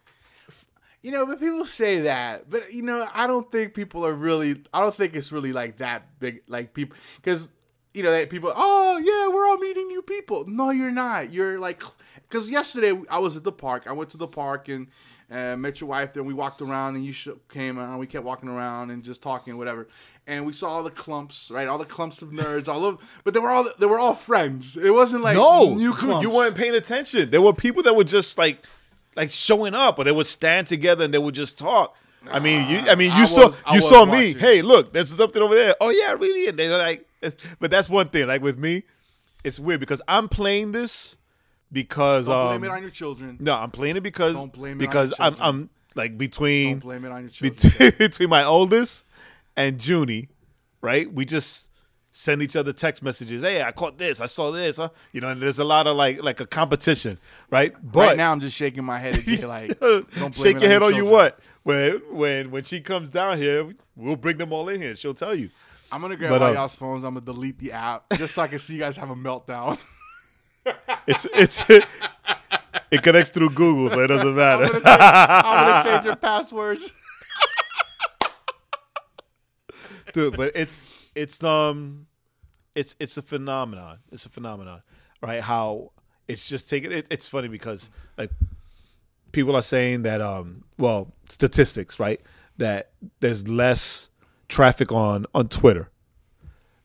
[1.02, 4.62] You know, but people say that, but you know, I don't think people are really.
[4.74, 6.42] I don't think it's really like that big.
[6.48, 7.52] Like people, because
[7.94, 8.52] you know, that people.
[8.54, 10.46] Oh yeah, we're all meeting new people.
[10.48, 11.32] No, you're not.
[11.32, 11.82] You're like,
[12.28, 13.86] because yesterday I was at the park.
[13.88, 14.88] I went to the park and
[15.32, 16.22] uh, met your wife there.
[16.22, 18.00] and We walked around, and you sh- came around.
[18.00, 19.88] We kept walking around and just talking, whatever.
[20.28, 21.68] And we saw all the clumps, right?
[21.68, 23.00] All the clumps of nerds, all of.
[23.24, 24.76] But they were all they were all friends.
[24.76, 26.28] It wasn't like no, new clumps.
[26.28, 27.30] you weren't paying attention.
[27.30, 28.66] There were people that were just like
[29.19, 31.95] like showing up, or they would stand together and they would just talk.
[32.32, 32.77] I mean, you.
[32.89, 34.34] I mean, you I saw was- you saw me.
[34.34, 35.75] Hey, look, there's something over there.
[35.82, 36.47] Oh yeah, really?
[36.47, 37.05] And they're like,
[37.60, 38.27] but that's one thing.
[38.27, 38.84] Like with me,
[39.43, 41.17] it's weird because I'm playing this
[41.71, 43.38] because Don't um, blame it on your children.
[43.39, 45.36] no, I'm playing it because Don't blame it on because I'm.
[45.39, 47.55] I'm like between Don't blame it on your children.
[47.71, 49.05] between, between my oldest
[49.58, 50.29] and Junie,
[50.82, 51.12] right?
[51.12, 51.68] We just
[52.19, 53.43] send each other text messages.
[53.43, 54.19] Hey, I caught this.
[54.19, 54.75] I saw this.
[54.75, 54.89] Huh?
[55.13, 57.17] You know, and there's a lot of like like a competition,
[57.49, 57.73] right?
[57.82, 60.93] But right now, I'm just shaking my head you, like, don't shake your head on
[60.95, 61.39] you what?
[61.63, 64.97] When when when she comes down here, we'll bring them all in here.
[64.97, 65.49] She'll tell you.
[65.91, 67.03] I'm gonna grab But, all um, y'all's phones.
[67.05, 69.79] I'm gonna delete the app just so I can see you guys have a meltdown.
[71.08, 71.63] It's it's
[72.91, 74.67] it connects through Google, so it doesn't I'm matter.
[74.67, 76.91] gonna, change, I'm gonna change your passwords.
[80.13, 80.82] dude but it's
[81.15, 82.05] it's um
[82.80, 84.00] it's it's a phenomenon.
[84.12, 84.82] It's a phenomenon
[85.22, 85.42] right?
[85.42, 85.92] How
[86.28, 88.32] it's just taking it, it's funny because like
[89.32, 92.22] people are saying that um well statistics right?
[92.58, 94.10] That there's less
[94.48, 95.89] traffic on on twitter.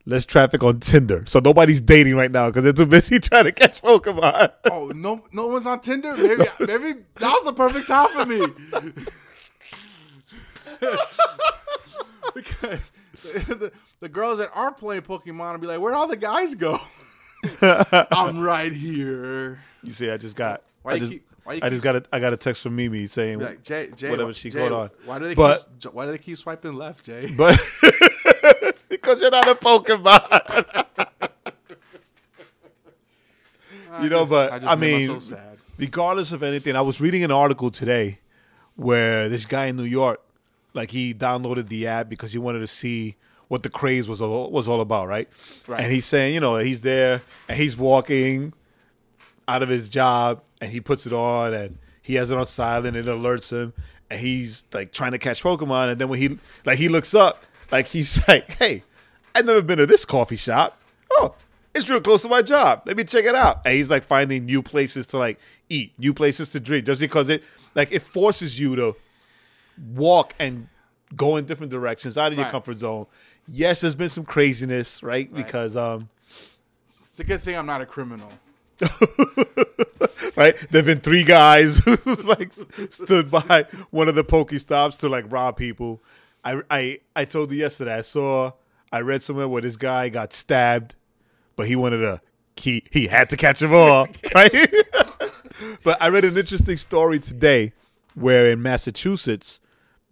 [0.06, 1.24] Less traffic on tinder.
[1.26, 4.52] So nobody's dating right now because they're too busy trying to catch pokemon.
[4.70, 6.14] Oh no, no one's on Tinder.
[6.16, 8.44] Maybe, maybe that was the perfect time for me.
[12.34, 12.90] because
[13.22, 16.78] the, the girls that aren't playing Pokemon will be like, "Where'd all the guys go?"
[17.60, 19.58] I'm right here.
[19.82, 22.18] you see i just got Why i just keep- why i just got a i
[22.18, 24.90] got a text from mimi saying like, Jae, Jae, Whatever she Jae, got on.
[25.04, 27.36] Why do they But- keep, why do they keep swiping left, Jae?
[27.36, 27.60] But
[28.88, 30.96] because you're not a Pokemon.
[34.02, 35.20] you know, but I I, mean,
[35.78, 38.20] regardless of anything, I was reading an article today
[38.76, 40.20] where this guy in New York,
[40.74, 43.16] like he downloaded the app because he wanted to see
[43.48, 45.28] what the craze was all, was all about, right?
[45.68, 45.80] Right.
[45.80, 48.52] And he's saying, you know, he's there and he's walking
[49.46, 52.96] out of his job and he puts it on and he has it on silent
[52.96, 53.72] and it alerts him
[54.10, 57.44] and he's like trying to catch Pokemon and then when he like he looks up
[57.70, 58.82] like he's like, Hey,
[59.34, 60.80] I've never been to this coffee shop.
[61.12, 61.34] Oh,
[61.74, 62.82] it's real close to my job.
[62.86, 63.60] Let me check it out.
[63.64, 67.28] And he's like finding new places to like eat, new places to drink, just because
[67.28, 67.42] it
[67.74, 68.96] like it forces you to
[69.94, 70.68] walk and
[71.16, 73.06] go in different directions out of your comfort zone.
[73.46, 75.32] Yes, there's been some craziness, right?
[75.32, 76.08] Because um
[76.88, 78.30] It's a good thing I'm not a criminal.
[80.36, 80.56] right?
[80.70, 85.56] There've been three guys who's like stood by one of the Pokestops to like rob
[85.56, 86.02] people.
[86.44, 87.94] I I I told you yesterday.
[87.94, 88.52] I saw
[88.92, 90.94] I read somewhere where this guy got stabbed,
[91.56, 92.20] but he wanted to
[92.56, 94.52] he he had to catch them all, right?
[95.82, 97.72] but I read an interesting story today
[98.14, 99.60] where in Massachusetts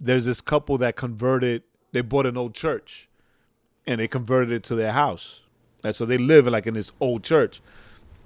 [0.02, 1.62] there's this couple that converted.
[1.92, 3.08] They bought an old church,
[3.86, 5.42] and they converted it to their house.
[5.84, 7.60] And so they live like in this old church.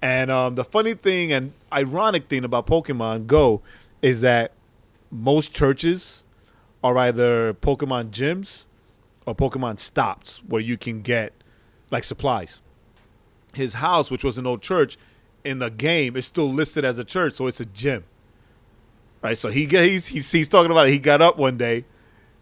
[0.03, 3.62] And um, the funny thing and ironic thing about Pokemon Go
[4.03, 4.53] is that
[5.11, 6.25] most churches
[6.85, 8.65] are either Pokemon gyms
[9.27, 11.33] or Pokemon stops where you can get
[11.91, 12.62] like supplies.
[13.55, 14.99] His house, which was an old church,
[15.45, 18.05] in the game is still listed as a church, so it's a gym.
[19.22, 19.37] Right?
[19.37, 20.92] So he he's he's, he's talking about it.
[20.92, 21.85] He got up one day,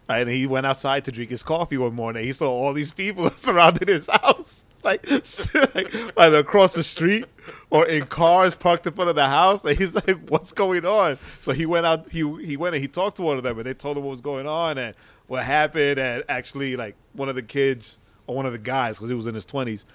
[0.07, 2.23] right, and he went outside to drink his coffee one morning.
[2.23, 5.09] He saw all these people surrounding his house, like,
[5.75, 7.25] like either across the street
[7.69, 9.65] or in cars parked in front of the house.
[9.65, 12.09] And he's like, "What's going on?" So he went out.
[12.09, 14.11] He he went and he talked to one of them, and they told him what
[14.11, 14.95] was going on and
[15.27, 15.99] what happened.
[15.99, 19.27] And actually, like one of the kids or one of the guys, because he was
[19.27, 19.85] in his twenties,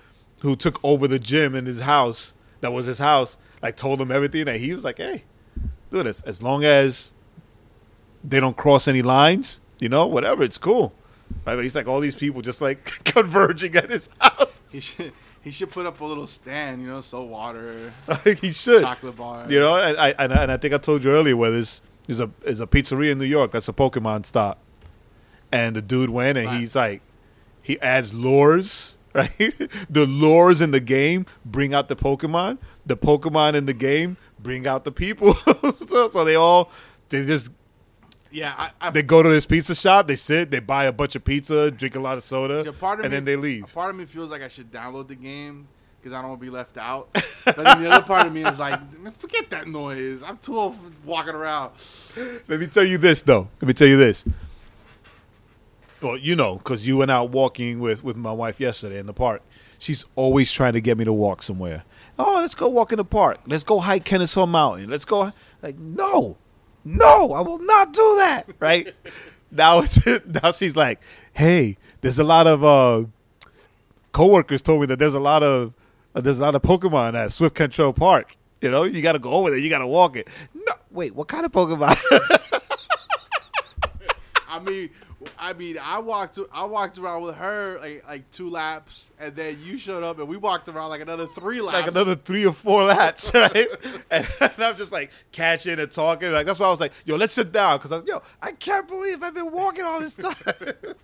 [0.42, 2.34] who took over the gym in his house.
[2.62, 3.38] That was his house.
[3.62, 5.24] Like told him everything, and he was like, "Hey,
[5.90, 7.12] do this as long as
[8.22, 10.92] they don't cross any lines, you know, whatever, it's cool."
[11.46, 11.55] Right?
[11.55, 14.46] But he's like all these people just like converging at his house.
[14.72, 17.92] He should he should put up a little stand, you know, so water,
[18.42, 18.83] he should.
[18.83, 19.46] chocolate bar.
[19.48, 21.81] You know, and I, and I and I think I told you earlier where this
[22.09, 24.59] is a is a pizzeria in New York that's a Pokemon stop,
[25.53, 26.61] and the dude went and Right.
[26.61, 27.00] he's like,
[27.62, 29.28] he adds lures, right?
[29.90, 32.58] the lures in the game bring out the Pokemon.
[32.86, 35.34] The Pokemon in the game bring out the people.
[35.34, 36.70] so, so they all
[37.08, 37.50] they just
[38.30, 40.06] Yeah, I, I they go to this pizza shop.
[40.06, 43.02] They sit, they buy a bunch of pizza, drink a lot of soda, of and
[43.02, 43.74] me, then they A leave.
[43.74, 45.66] part of me feels like I should download the game
[46.00, 47.08] because I don't want to be left out.
[47.44, 48.78] but then the other part of me is like,
[49.18, 50.22] forget that noise.
[50.22, 51.72] I'm too old for walking around.
[52.48, 53.48] Let me tell you this, though.
[53.60, 54.24] Let me tell you this.
[56.00, 59.12] Well, you know, because you went out walking with, with my wife yesterday in the
[59.12, 59.42] park.
[59.78, 61.84] She's always trying to get me to walk somewhere.
[62.18, 63.40] Oh, let's go walk in the park.
[63.46, 64.90] Let's go hike Kennesaw Mountain.
[64.90, 65.32] Let's go.
[65.62, 66.36] Like, no,
[66.84, 68.44] no, I will not do that.
[68.58, 68.94] Right
[69.50, 70.06] now, it's
[70.42, 71.00] now she's like,
[71.32, 73.04] hey, there's a lot of uh,
[74.12, 75.74] coworkers told me that there's a lot of
[76.14, 78.36] uh, there's a lot of Pokemon at Swift-Cantrell Park.
[78.60, 79.58] You know, you got to go over there.
[79.58, 80.28] You got to walk it.
[80.54, 81.98] No, wait, what kind of Pokemon?
[84.48, 84.90] I mean,
[85.38, 89.59] I mean, I walked, I walked around with her like like two laps, and then
[89.62, 91.78] you showed up, and we walked around like another three laps.
[91.78, 93.66] like another three or four laps, right?
[94.11, 94.26] and,
[94.59, 96.33] I'm just like catching and talking.
[96.33, 98.52] Like that's why I was like, "Yo, let's sit down," because I was, "Yo, I
[98.52, 100.35] can't believe I've been walking all this time."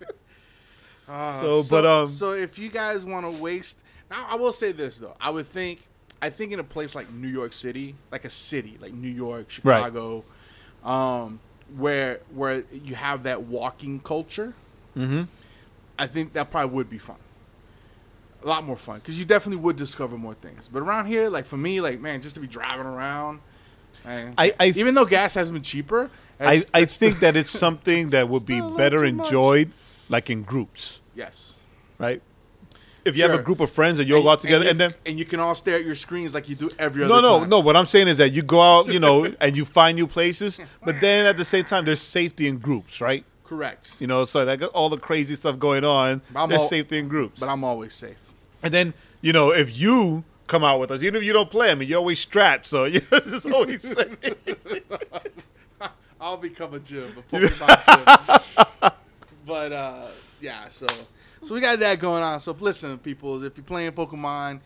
[1.09, 3.79] Uh, So, but, um, so if you guys want to waste,
[4.11, 5.87] now I will say this though, I would think,
[6.21, 9.47] I think in a place like New York City, like a city like New York,
[9.63, 9.77] Right.
[9.77, 10.25] Chicago,
[10.83, 11.39] um,
[11.75, 14.53] where where you have that walking culture,
[14.95, 15.23] mm-hmm.
[15.99, 17.17] I think that probably would be fun.
[18.43, 20.69] A lot more fun because you definitely would discover more things.
[20.71, 23.39] But around here, like for me, like man, just to be driving around,
[24.05, 28.09] man, I- I- even though gas has been cheaper, I, I think that it's something
[28.11, 29.25] that would be Still a little better too much.
[29.27, 29.71] enjoyed,
[30.07, 31.53] like in groups, yes.
[31.97, 32.21] right?
[33.07, 34.79] If you have a group of friends and you all go out together, you- and
[34.79, 37.21] then and you can all stare at your screens like you do every other no,
[37.21, 37.49] no, time.
[37.49, 37.59] no.
[37.59, 40.59] What I'm saying is that you go out, you know, and you find new places,
[40.83, 43.23] but then at the same time, there's safety in groups, right?
[43.45, 43.95] Correct.
[43.99, 47.07] You know, so like all the crazy stuff going on, I'm there's all- safety in
[47.07, 47.39] groups.
[47.39, 48.17] But I'm always safe.
[48.61, 51.71] And then, you know, if you come out with us, even if you don't play,
[51.71, 53.95] I mean, you're always strapped, so you know, there's always
[56.19, 58.91] I'll become a gym, a Pokemon gym.
[59.45, 60.07] But uh,
[60.41, 60.87] yeah, so
[61.47, 62.39] so we got that going on.
[62.39, 64.59] So listen, people, if you're playing Pokemon,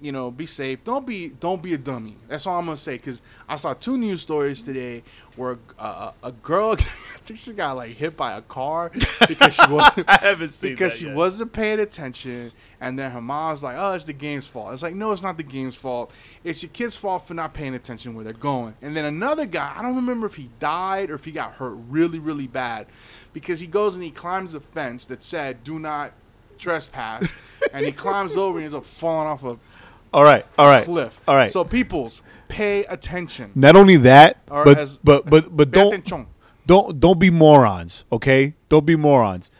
[0.00, 0.82] you know, be safe.
[0.84, 2.16] Don't be don't be a dummy.
[2.28, 2.98] That's all I'm gonna say.
[2.98, 5.02] Cause I saw two news stories today
[5.36, 8.90] where uh, a girl, I think she got like hit by a car
[9.28, 11.14] because she was I haven't seen because she yet.
[11.16, 14.94] wasn't paying attention, and then her mom's like, "Oh, it's the game's fault." It's like,
[14.94, 16.12] no, it's not the game's fault.
[16.42, 18.74] It's your kid's fault for not paying attention where they're going.
[18.82, 21.76] And then another guy, I don't remember if he died or if he got hurt
[21.88, 22.88] really, really bad,
[23.32, 26.12] because he goes and he climbs a fence that said, "Do not
[26.64, 29.56] trespass," and he climbs over and ends up falling off a
[30.12, 31.20] All right, all right, cliff.
[31.28, 31.52] all right.
[31.52, 33.52] So, peoples, pay attention.
[33.54, 36.26] Not only that, Or but as- but but but don't attention.
[36.66, 38.54] don't don't be morons, okay?
[38.68, 39.50] Don't be morons.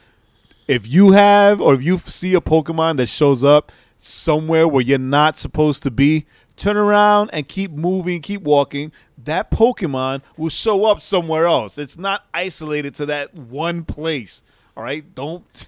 [0.66, 4.98] If you have or if you see a Pokemon that shows up somewhere where you're
[4.98, 6.24] not supposed to be,
[6.56, 8.90] turn around and keep moving, keep walking.
[9.24, 11.78] That Pokemon will show up somewhere else.
[11.78, 14.42] It's not isolated to that one place.
[14.76, 15.44] All right, don't.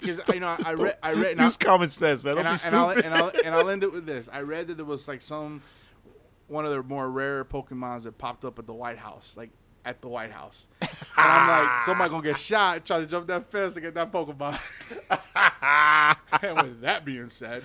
[0.00, 2.36] Because you know, I, I read, I read, and I- Use common sense, man.
[2.36, 3.04] Don't and, be I, and, I'll, stupid.
[3.04, 4.28] and, I'll, and I'll end it with this.
[4.32, 5.60] I read that there was like some
[6.48, 9.50] one of the more rare Pokemons that popped up at the White House, like
[9.84, 10.66] at the White House.
[10.82, 14.10] And I'm like, somebody gonna get shot trying to jump that fence to get that
[14.10, 14.58] Pokemon.
[16.42, 17.62] and with that being said,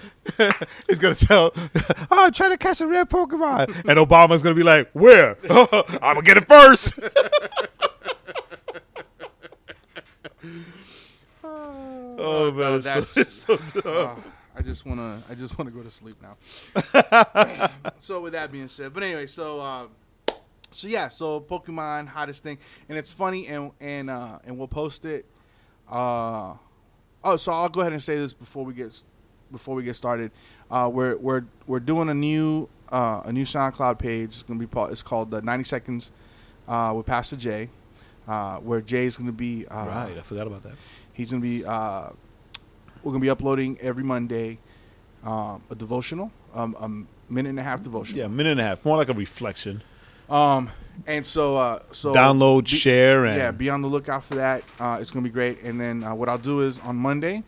[0.88, 4.64] He's gonna tell, "Oh, I'm trying to catch a rare Pokemon," and Obama's gonna be
[4.64, 5.38] like, "Where?
[5.50, 7.00] I'm gonna get it first.
[11.44, 14.08] Oh man, no, it's so- that's- so dumb.
[14.08, 14.16] uh,
[14.58, 16.38] I just wanna, I just wanna go to sleep now.
[18.00, 19.60] so with that being said, but anyway, so.
[19.60, 19.88] Uh,
[20.72, 22.58] so yeah, so Pokemon hottest thing,
[22.90, 25.26] and it's funny, and and uh, and we'll post it.
[25.90, 26.56] Uh,
[27.24, 29.02] oh, so I'll go ahead and say this before we get
[29.54, 30.32] before we get started.
[30.70, 34.34] Uh, we're we're we're doing a new uh, a new SoundCloud page.
[34.34, 36.12] It's gonna be it's called the 90 Seconds
[36.68, 37.70] uh, with Pastor Jae,
[38.28, 39.68] uh, where Jae's gonna be.
[39.68, 40.74] Uh, right, I forgot about that.
[41.14, 41.66] He's gonna be.
[41.66, 42.10] Uh,
[43.04, 44.58] we're gonna be uploading every Monday
[45.24, 48.20] um, a devotional, um, a minute and a half devotional.
[48.20, 49.84] Yeah, a minute and a half, more like a reflection.
[50.30, 50.70] Um,
[51.06, 54.64] and so uh, so Download, be- share, and yeah, be on the lookout for that.
[54.80, 55.62] Uh, it's gonna be great.
[55.62, 57.44] And then uh, what I'll do is on Monday,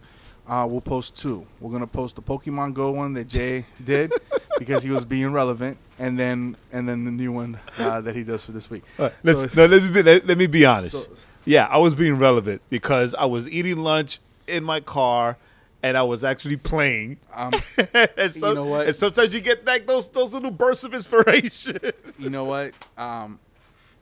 [0.47, 1.45] uh, we'll post two.
[1.59, 4.11] We're gonna post the Pokemon Go one that Jae did
[4.59, 8.23] because he was being relevant, and then and then the new one uh, that he
[8.23, 8.83] does for this week.
[8.99, 10.91] Uh, let's So- no, let me be, let, let me be honest.
[10.93, 11.07] So-
[11.45, 15.37] yeah, I was being relevant because I was eating lunch in my car
[15.81, 17.17] and I was actually playing.
[17.33, 17.53] Um,
[18.17, 18.87] and so- You know what?
[18.87, 21.77] And sometimes you get like those those little bursts of inspiration.
[22.19, 22.73] you know what?
[22.97, 23.39] Um,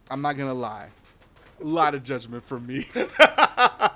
[0.10, 0.88] I'm not gonna lie.
[1.62, 2.86] A lot of judgment from me.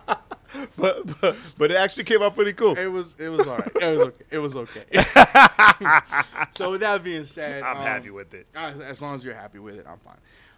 [0.77, 2.77] but, but but it actually came out pretty cool.
[2.77, 3.71] It was it was all right.
[3.81, 4.23] It was okay.
[4.31, 4.85] It was okay.
[6.51, 8.47] so with that being said, I'm um, happy with it.
[8.55, 10.17] As, as long as you're happy with it, I'm fine.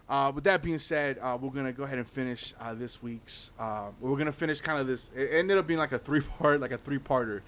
[0.09, 3.51] Uh, with that being said, uh, we're gonna go ahead and finish uh, this week's.
[3.57, 5.11] Uh, we're gonna finish kind of this.
[5.15, 7.41] It ended up being like a three part, like a three parter,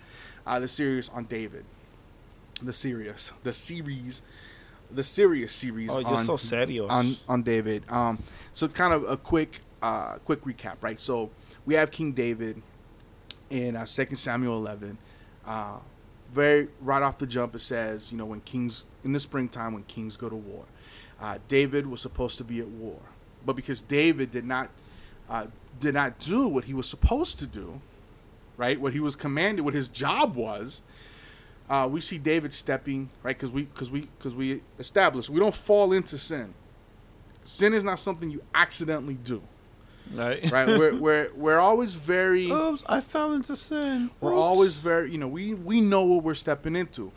[0.47, 1.65] uh, the series on David,
[2.61, 4.21] the series, the series,
[4.91, 5.89] the serious series.
[5.91, 6.89] Oh, you're on, so serious.
[6.89, 7.83] on on David.
[7.89, 8.23] Um,
[8.53, 10.99] so kind of a quick uh, quick recap, right?
[10.99, 11.31] So
[11.66, 12.61] we have King David
[13.49, 14.97] in uh, Second Samuel 11.
[15.45, 15.78] Uh,
[16.34, 19.84] very right off the jump, it says, you know, when kings in the springtime, when
[19.84, 20.66] kings go to war,
[21.22, 22.99] uh, David was supposed to be at war,
[23.45, 24.70] but because David did not
[25.30, 25.45] uh,
[25.80, 27.80] did not do what he was supposed to do,
[28.57, 28.80] right?
[28.80, 30.82] What he was commanded, what his job was.
[31.70, 35.55] Uh, we see David stepping right because we because we because we established we don't
[35.55, 36.53] fall into sin.
[37.43, 39.41] Sin is not something you accidentally do,
[40.13, 40.51] Right.
[40.51, 40.67] right?
[40.67, 44.09] we're we're we're always very Oops, I fell into sin.
[44.21, 44.37] we're Oops.
[44.37, 47.11] always very you know we we know what we're stepping into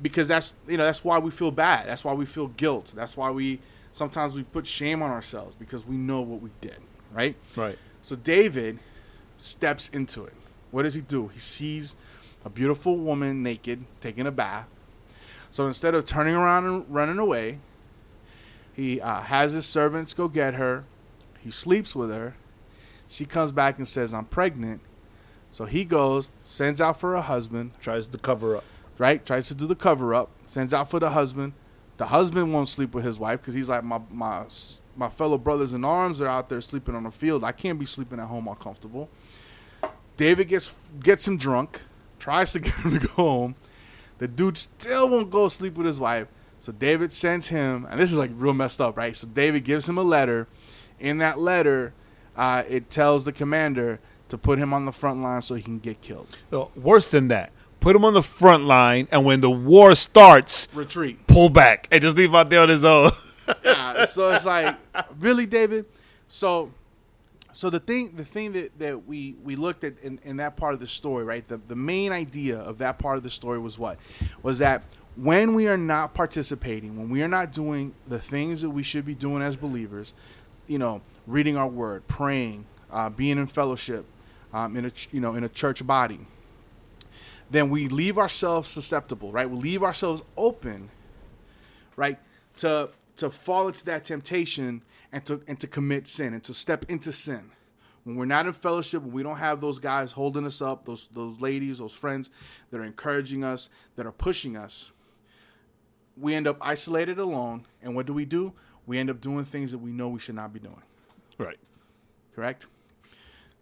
[0.00, 3.16] because that's you know that's why we feel bad that's why we feel guilt that's
[3.16, 3.58] why we
[3.92, 6.76] sometimes we put shame on ourselves because we know what we did
[7.12, 7.76] right right.
[8.02, 8.78] so david
[9.38, 10.34] steps into it
[10.70, 11.96] what does he do he sees
[12.44, 14.66] a beautiful woman naked taking a bath
[15.50, 17.58] so instead of turning around and running away
[18.74, 20.84] he uh, has his servants go get her
[21.42, 22.34] he sleeps with her
[23.08, 24.80] she comes back and says i'm pregnant
[25.50, 28.64] so he goes, sends out for a husband, Tries to cover up.
[28.98, 29.24] right?
[29.24, 31.54] Tries to do the cover up, sends out for the husband.
[31.96, 34.44] The husband won't sleep with his wife because he's like, my, my,
[34.96, 37.42] my fellow brothers in arms are out there sleeping on the field.
[37.42, 39.08] I can't be sleeping at home all comfortable.
[40.16, 41.80] David gets gets him drunk,
[42.18, 43.54] tries to get him to go home.
[44.18, 46.28] The dude still won't go sleep with his wife.
[46.60, 49.16] So David sends him, and this is like real messed up, right?
[49.16, 50.48] So David gives him a letter.
[51.00, 51.92] In that letter,
[52.36, 55.78] uh, it tells the commander to put him on the front line so he can
[55.78, 56.28] get killed.
[56.52, 57.50] No, worse than that.
[57.80, 61.26] Put him on the front line, and when the war starts, Retreat.
[61.28, 63.10] pull back and just leave him out there on his own.
[63.64, 64.76] yeah, so it's like,
[65.20, 65.86] really, David?
[66.26, 66.72] So,
[67.52, 70.74] so the thing, the thing that, that we we looked at in, in that part
[70.74, 71.46] of the story, right?
[71.46, 73.98] The the main idea of that part of the story was what?
[74.42, 74.82] Was that
[75.16, 79.04] when we are not participating, when we are not doing the things that we should
[79.04, 80.14] be doing as believers,
[80.68, 84.04] you know, reading our word, praying, uh, being in fellowship,
[84.52, 86.20] um, in a you know in a church body,
[87.50, 89.48] then we leave ourselves susceptible, right?
[89.48, 90.90] We leave ourselves open
[91.98, 92.18] right
[92.56, 96.86] to to fall into that temptation and to and to commit sin and to step
[96.88, 97.50] into sin
[98.04, 101.08] when we're not in fellowship when we don't have those guys holding us up those
[101.12, 102.30] those ladies those friends
[102.70, 104.92] that are encouraging us that are pushing us
[106.16, 108.52] we end up isolated alone and what do we do
[108.88, 110.82] we end up doing things that we know we should not be doing
[111.38, 111.58] right.
[112.34, 112.66] correct?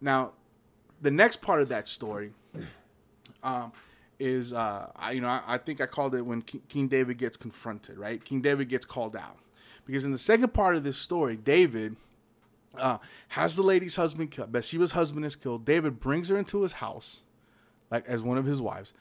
[0.00, 0.32] Now,
[1.02, 2.32] the next part of that story
[3.42, 3.72] um,
[4.18, 7.18] is, uh, I, you know, I, I think I called it when King, King David
[7.18, 8.24] gets confronted, right?
[8.24, 9.36] King David gets called out.
[9.84, 11.96] Because in the second part of this story, David
[12.78, 12.98] uh,
[13.28, 14.52] has the lady's husband killed.
[14.52, 15.64] Bathsheba's husband is killed.
[15.64, 17.22] David brings her into his house,
[17.90, 18.92] like as one of his wives.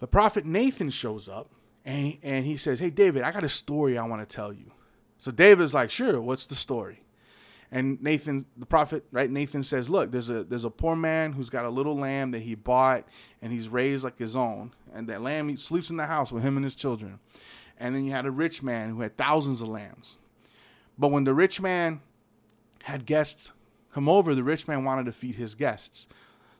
[0.00, 1.48] The prophet Nathan shows up
[1.84, 4.70] and and he says, "Hey David, I got a story I want to tell you."
[5.24, 7.02] So David's like, "Sure, what's the story?"
[7.72, 9.30] And Nathan, the prophet, right?
[9.30, 12.40] Nathan says, "Look, there's a there's a poor man who's got a little lamb that
[12.40, 13.08] he bought
[13.40, 16.42] and he's raised like his own, and that lamb he sleeps in the house with
[16.42, 17.20] him and his children.
[17.80, 20.18] And then you had a rich man who had thousands of lambs.
[20.98, 22.02] But when the rich man
[22.82, 23.52] had guests
[23.94, 26.06] come over, the rich man wanted to feed his guests.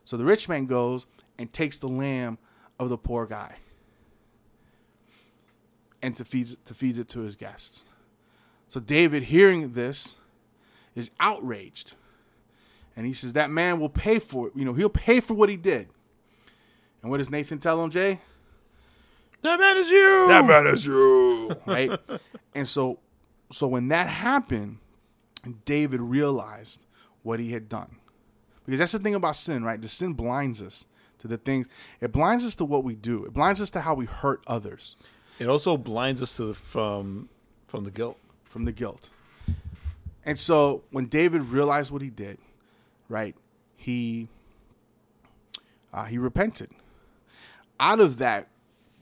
[0.05, 1.05] So the rich man goes
[1.37, 2.39] and takes the lamb
[2.79, 3.57] of the poor guy
[6.01, 7.83] and to feed to feed it to his guests.
[8.67, 10.15] So David, hearing this,
[10.95, 11.93] is outraged.
[12.95, 14.53] And he says, That man will pay for it.
[14.55, 15.89] You know, he'll pay for what he did.
[17.01, 18.19] And what does Nathan tell him, Jae?
[19.41, 20.27] That man is you.
[20.27, 21.55] That man is you.
[21.65, 21.99] right?
[22.55, 22.99] And so
[23.51, 24.79] so when that happened,
[25.65, 26.85] David realized
[27.21, 27.97] what he had done.
[28.65, 29.79] Because that's the thing about sin, right?
[29.79, 30.87] The sin blinds us
[31.19, 31.67] to the things.
[32.01, 33.25] It blinds us to what we do.
[33.25, 34.97] It blinds us to how we hurt others.
[35.37, 37.29] It also blinds us to the, from
[37.67, 38.17] from the guilt.
[38.55, 39.09] From the guilt.
[40.23, 42.37] And so when David realized what he did,
[43.09, 43.35] right,
[43.75, 44.29] he
[45.93, 46.69] uh, he repented.
[47.81, 48.47] Out of that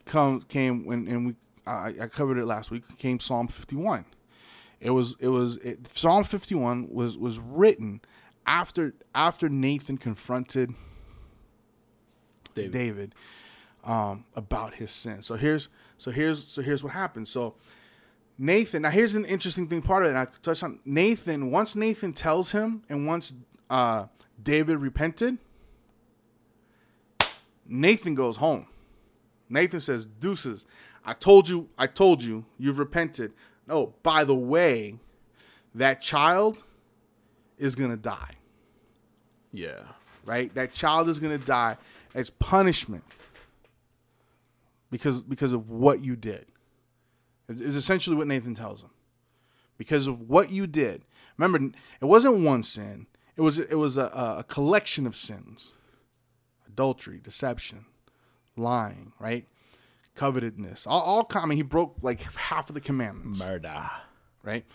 [0.06, 1.36] come came when and we
[1.68, 2.98] I, I covered it last week.
[2.98, 4.06] Came Psalm fifty one.
[4.80, 8.02] It was it was it, Psalm fifty one was was written
[8.48, 10.74] after after Nathan confronted
[12.56, 13.16] David, David
[13.84, 15.22] um, about his sin.
[15.22, 17.28] So here's so here's so here's what happened.
[17.28, 17.54] So
[18.38, 18.82] Nathan.
[18.82, 19.82] Now here's an interesting thing.
[19.82, 21.52] Part of it, and I touched on Nathan.
[21.52, 23.34] Once Nathan tells him, and once
[23.70, 24.08] uh,
[24.42, 25.38] David repented,
[27.68, 28.68] Nathan goes home.
[29.50, 30.66] Nathan says, "Deuces,
[31.06, 31.70] I told you.
[31.78, 32.46] I told you.
[32.58, 33.34] You've repented.
[33.70, 34.96] Oh, by the way,
[35.76, 36.64] that child
[37.58, 38.36] is gonna die.
[39.52, 39.84] Yeah.
[40.26, 40.54] Right.
[40.56, 41.78] That child is gonna die
[42.16, 43.04] as punishment
[44.90, 46.48] because because of what you did."
[47.50, 48.90] Is essentially what Nathan tells him.
[49.78, 51.04] Because of what you did.
[51.38, 53.08] Remember, it wasn't one sin.
[53.36, 54.06] It was it was a,
[54.40, 55.74] a collection of sins.
[56.68, 57.86] Adultery, deception,
[58.56, 59.46] lying, right?
[60.16, 60.88] Covetedness.
[60.88, 63.40] All, all I mean, he broke like half of the commandments.
[63.40, 63.90] Murder.
[64.44, 64.66] Right?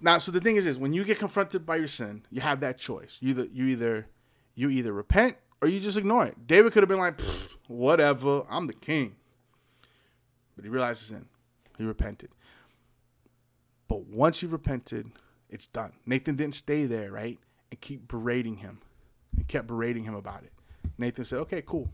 [0.00, 2.60] Now, so the thing is, is when you get confronted by your sin, you have
[2.60, 3.16] that choice.
[3.20, 4.06] You either you either
[4.54, 6.46] you either repent or you just ignore it.
[6.46, 7.20] David could have been like,
[7.66, 9.16] whatever, I'm the king.
[10.56, 11.26] But he realized his sin.
[11.76, 12.30] He repented.
[13.88, 15.12] But once he repented,
[15.50, 15.92] it's done.
[16.06, 17.38] Nathan didn't stay there, right?
[17.70, 18.80] And keep berating him.
[19.36, 20.52] He kept berating him about it.
[20.98, 21.90] Nathan said, okay, cool.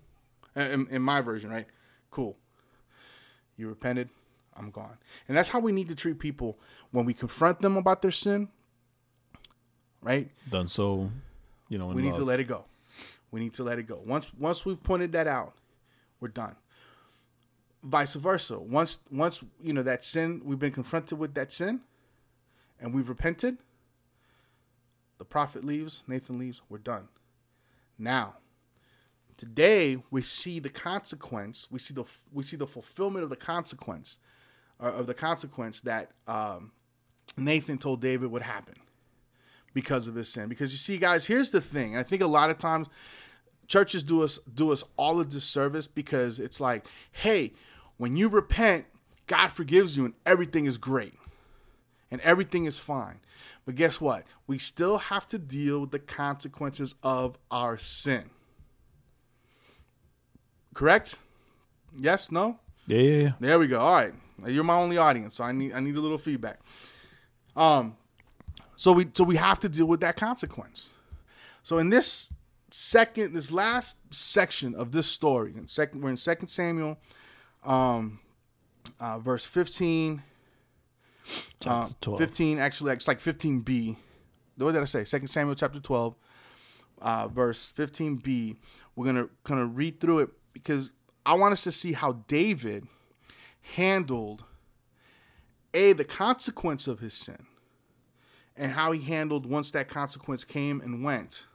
[0.54, 1.66] In, in my version, right?
[2.10, 2.36] Cool.
[3.56, 4.08] You repented.
[4.56, 4.96] I'm gone.
[5.28, 6.58] And that's how we need to treat people
[6.90, 8.48] when we confront them about their sin,
[10.02, 10.30] right?
[10.50, 11.10] Done so,
[11.68, 12.66] you know, we need to let it go.
[13.30, 14.02] We need to let it go.
[14.04, 15.54] Once once we've pointed that out,
[16.20, 16.54] we're done
[17.82, 18.58] vice versa.
[18.58, 21.80] Once once you know that sin, we've been confronted with that sin,
[22.80, 23.58] and we've repented.
[25.18, 27.08] The prophet leaves, Nathan leaves, we're done.
[27.96, 28.34] Now,
[29.36, 31.68] today we see the consequence.
[31.70, 34.18] We see the we see the fulfillment of the consequence,
[34.80, 36.72] uh, of the consequence that um,
[37.36, 38.74] Nathan told David would happen
[39.74, 40.48] because of his sin.
[40.48, 41.96] Because you see, guys, here's the thing.
[41.96, 42.88] I think a lot of times
[43.66, 47.52] churches do us do us all a disservice because it's like, hey,
[48.03, 48.86] when you repent,
[49.28, 51.14] God forgives you and everything is great
[52.11, 53.20] and everything is fine.
[53.64, 54.24] But guess what?
[54.48, 58.30] We still have to deal with the consequences of our sin.
[60.74, 61.20] Correct?
[61.96, 62.32] Yes?
[62.32, 62.59] No?
[62.88, 63.32] Yeah, yeah, yeah.
[63.38, 63.78] There we go.
[63.78, 64.14] All right.
[64.48, 66.59] You're my only audience, so I need I need a little feedback.
[67.55, 67.96] Um
[68.74, 70.90] so we so we have to deal with that consequence.
[71.62, 72.32] So in this
[72.72, 76.98] second this last section of this story, in second we're in Second Samuel
[77.64, 78.20] um,
[79.00, 80.22] uh, verse 15,
[81.66, 81.88] uh,
[82.18, 83.96] 15, actually, it's like 15b.
[84.56, 85.04] The What did I say?
[85.04, 86.16] Second Samuel chapter 12,
[87.00, 88.56] uh, verse 15b.
[88.94, 90.92] We're going to kind of read through it because
[91.24, 92.86] I want us to see how David
[93.76, 94.44] handled
[95.74, 97.46] a the consequence of his sin
[98.56, 101.46] and how he handled once that consequence came and went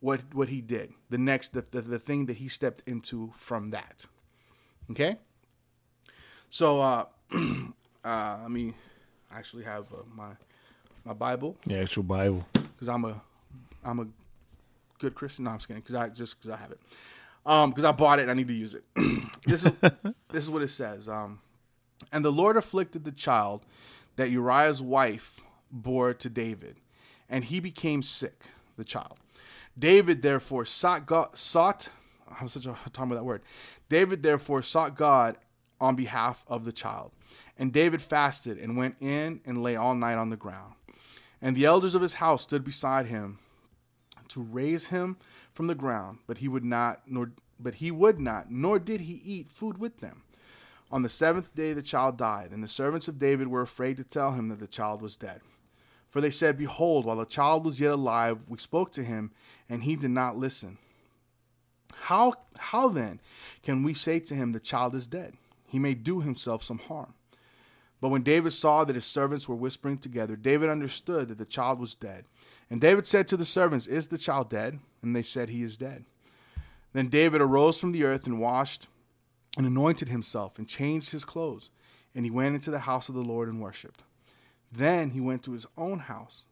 [0.00, 3.70] what what he did the next the, the, the thing that he stepped into from
[3.70, 4.06] that
[4.90, 5.16] Okay.
[6.48, 7.04] So uh,
[8.04, 8.74] uh, let me
[9.32, 10.30] actually have uh, my
[11.04, 11.56] my Bible.
[11.66, 12.46] The actual Bible.
[12.52, 13.20] Because I'm a
[13.84, 14.06] I'm a
[14.98, 15.44] good Christian.
[15.44, 15.82] No, I'm just kidding.
[15.82, 16.80] Because I just because I have it.
[17.44, 18.84] Um, because I bought it and I need to use it.
[19.44, 19.72] this is
[20.30, 21.08] this is what it says.
[21.08, 21.40] Um,
[22.12, 23.62] and the Lord afflicted the child
[24.16, 26.76] that Uriah's wife bore to David,
[27.28, 28.46] and he became sick.
[28.76, 29.16] The child.
[29.78, 31.88] David therefore sought God, sought
[32.30, 33.42] I have such a hard time with that word.
[33.88, 35.36] David therefore sought God
[35.80, 37.12] on behalf of the child.
[37.58, 40.74] And David fasted and went in and lay all night on the ground.
[41.40, 43.38] And the elders of his house stood beside him
[44.28, 45.16] to raise him
[45.52, 49.20] from the ground, but he would not, nor but he would not, nor did he
[49.24, 50.22] eat food with them.
[50.90, 54.04] On the seventh day the child died, and the servants of David were afraid to
[54.04, 55.40] tell him that the child was dead.
[56.10, 59.32] For they said, Behold, while the child was yet alive, we spoke to him,
[59.68, 60.78] and he did not listen.
[61.94, 63.20] How, how then
[63.62, 65.34] can we say to him, The child is dead?
[65.66, 67.14] He may do himself some harm.
[68.00, 71.80] But when David saw that his servants were whispering together, David understood that the child
[71.80, 72.24] was dead.
[72.70, 74.78] And David said to the servants, Is the child dead?
[75.02, 76.04] And they said, He is dead.
[76.92, 78.86] Then David arose from the earth and washed
[79.56, 81.70] and anointed himself and changed his clothes.
[82.14, 84.02] And he went into the house of the Lord and worshipped.
[84.72, 86.44] Then he went to his own house.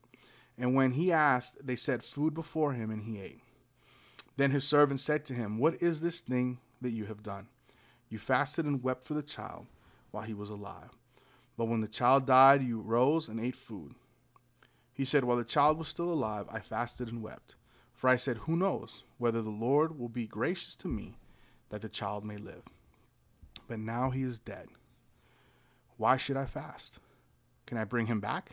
[0.56, 3.40] And when he asked, they set food before him, and he ate.
[4.36, 7.48] Then his servant said to him, What is this thing that you have done?
[8.08, 9.66] You fasted and wept for the child
[10.10, 10.90] while he was alive.
[11.56, 13.94] But when the child died, you rose and ate food.
[14.92, 17.54] He said, While the child was still alive, I fasted and wept.
[17.92, 21.16] For I said, Who knows whether the Lord will be gracious to me
[21.70, 22.62] that the child may live?
[23.66, 24.68] But now he is dead.
[25.96, 26.98] Why should I fast?
[27.66, 28.50] Can I bring him back?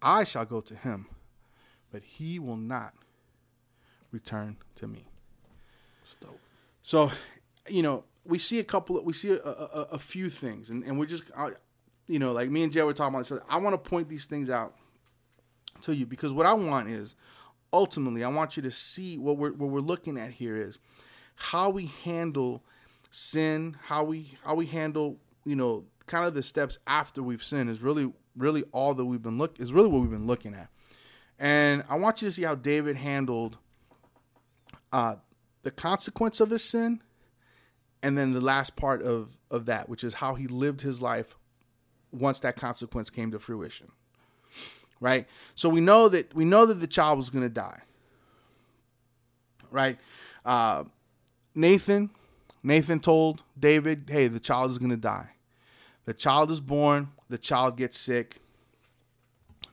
[0.00, 1.06] I shall go to him,
[1.90, 2.94] but he will not
[4.14, 5.04] return to me.
[6.82, 7.10] So,
[7.68, 10.84] you know, we see a couple of, we see a, a, a few things, and,
[10.84, 11.50] and we're just, uh,
[12.06, 13.26] you know, like me and Jae were talking about.
[13.26, 14.74] So I want to point these things out
[15.82, 17.14] to you because what I want is
[17.72, 20.78] ultimately, I want you to see what we're what we're looking at here is
[21.34, 22.62] how we handle
[23.10, 27.70] sin, how we how we handle, you know, kind of the steps after we've sinned
[27.70, 30.68] is really really all that we've been look is really what we've been looking at.
[31.38, 33.56] And I want you to see how David handled
[34.94, 35.16] uh,
[35.64, 37.02] the consequence of his sin,
[38.00, 41.34] and then the last part of of that, which is how he lived his life
[42.12, 43.90] once that consequence came to fruition.
[45.00, 45.26] Right?
[45.56, 47.80] So we know that we know that the child was going to die.
[49.72, 49.98] Right?
[50.44, 50.84] Uh,
[51.56, 52.10] Nathan
[52.62, 55.30] Nathan told David, "Hey, the child is going to die."
[56.04, 58.42] The child is born, the child gets sick,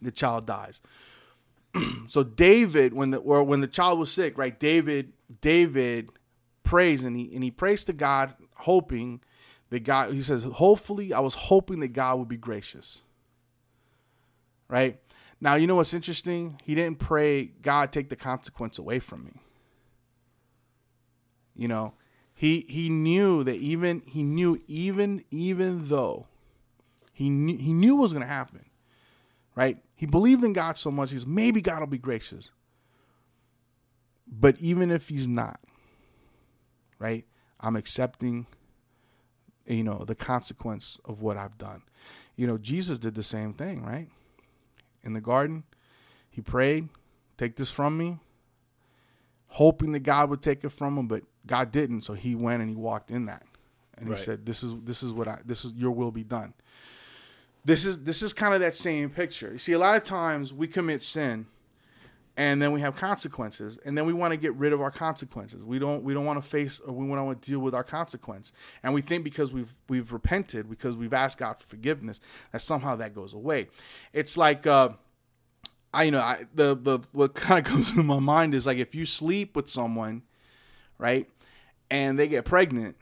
[0.01, 0.81] the child dies.
[2.07, 4.57] so David, when the or when the child was sick, right?
[4.59, 6.09] David, David
[6.63, 9.21] prays and he and he prays to God, hoping
[9.69, 10.13] that God.
[10.13, 13.01] He says, "Hopefully, I was hoping that God would be gracious."
[14.67, 14.99] Right
[15.39, 16.59] now, you know what's interesting?
[16.63, 19.33] He didn't pray, "God, take the consequence away from me."
[21.55, 21.93] You know,
[22.33, 26.27] he he knew that even he knew even even though
[27.13, 28.65] he knew, he knew what was going to happen,
[29.55, 29.77] right?
[29.95, 31.09] He believed in God so much.
[31.09, 32.51] He was maybe God will be gracious.
[34.27, 35.59] But even if he's not,
[36.99, 37.25] right?
[37.59, 38.47] I'm accepting
[39.67, 41.83] you know the consequence of what I've done.
[42.35, 44.07] You know, Jesus did the same thing, right?
[45.03, 45.63] In the garden,
[46.29, 46.89] he prayed,
[47.37, 48.19] "Take this from me,"
[49.47, 52.69] hoping that God would take it from him, but God didn't, so he went and
[52.69, 53.43] he walked in that.
[53.97, 54.17] And right.
[54.17, 56.53] he said, This is this is what I this is your will be done.
[57.63, 59.51] This is this is kind of that same picture.
[59.51, 61.45] You see, a lot of times we commit sin
[62.37, 65.65] and then we have consequences and then we want to get rid of our consequences
[65.65, 67.83] we don't we don't want to face or we don't want to deal with our
[67.83, 68.53] consequence
[68.83, 72.21] and we think because we've we've repented because we've asked god for forgiveness
[72.53, 73.67] that somehow that goes away
[74.13, 74.87] it's like uh
[75.93, 78.77] i you know I, the the what kind of comes into my mind is like
[78.77, 80.23] if you sleep with someone
[81.01, 81.27] right?
[81.89, 82.95] And they get pregnant,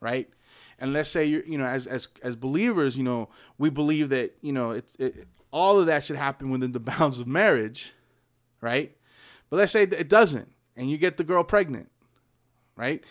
[0.00, 0.28] right?
[0.78, 4.36] And let's say you you know as as as believers, you know, we believe that
[4.40, 7.92] you know it, it all of that should happen within the bounds of marriage,
[8.60, 8.94] right?
[9.50, 11.90] But let's say it doesn't, and you get the girl pregnant,
[12.76, 13.02] right?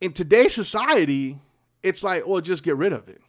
[0.00, 1.38] In today's society,
[1.82, 3.20] it's like, well, just get rid of it.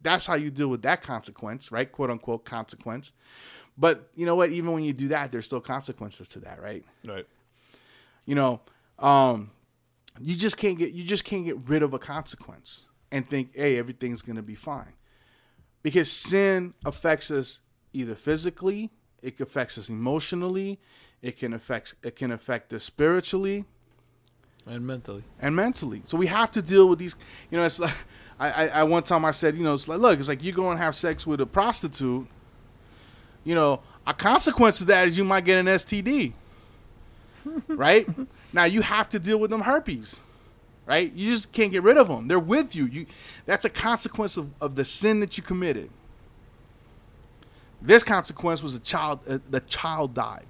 [0.00, 1.90] That's how you deal with that consequence, right?
[1.90, 3.12] Quote unquote consequence.
[3.76, 4.50] But you know what?
[4.50, 6.84] Even when you do that, there's still consequences to that, right?
[7.04, 7.26] Right
[8.28, 8.60] you know,
[8.98, 9.50] um,
[10.20, 13.78] you just can't get you just can't get rid of a consequence and think, hey,
[13.78, 14.92] everything's gonna be fine,
[15.82, 17.60] because sin affects us
[17.92, 18.90] either physically,
[19.22, 20.78] it affects us emotionally,
[21.22, 23.64] it can affect it can affect us spiritually,
[24.66, 26.02] and mentally, and mentally.
[26.04, 27.16] So we have to deal with these.
[27.50, 27.94] You know, it's like
[28.40, 30.52] I, I, I one time I said, you know, it's like look, it's like you
[30.52, 32.26] go and have sex with a prostitute.
[33.44, 36.34] You know, a consequence of that is you might get an STD
[37.68, 38.08] right?
[38.52, 40.20] now you have to deal with them herpes,
[40.86, 41.12] right?
[41.12, 42.28] You just can't get rid of them.
[42.28, 42.86] They're with you.
[42.86, 43.06] You
[43.46, 45.90] that's a consequence of, of the sin that you committed.
[47.80, 49.20] This consequence was a child.
[49.28, 50.46] Uh, the child died.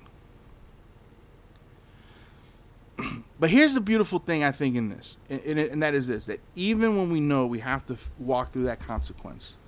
[3.40, 6.40] but here's the beautiful thing I think in this, and, and, that is this: that
[6.54, 9.58] even when we know we have to f- walk through that consequence,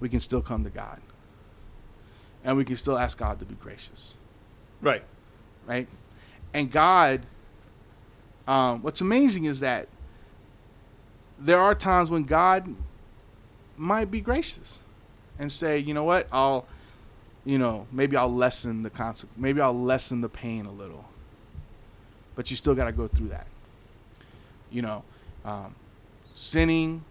[0.00, 1.00] we can still come to God,
[2.44, 4.14] and we can still ask God to be gracious.
[4.80, 5.04] Right.
[5.66, 5.86] Right.
[6.52, 7.26] And God,
[8.46, 9.88] um, what's amazing is that
[11.38, 12.74] there are times when God
[13.76, 14.80] might be gracious
[15.38, 16.66] and say, you know what, I'll,
[17.44, 21.04] you know, maybe I'll lessen the consequence, maybe I'll lessen the pain a little.
[22.34, 23.46] But you still got to go through that.
[24.70, 25.04] You know,
[25.44, 25.74] um,
[26.34, 27.04] sinning,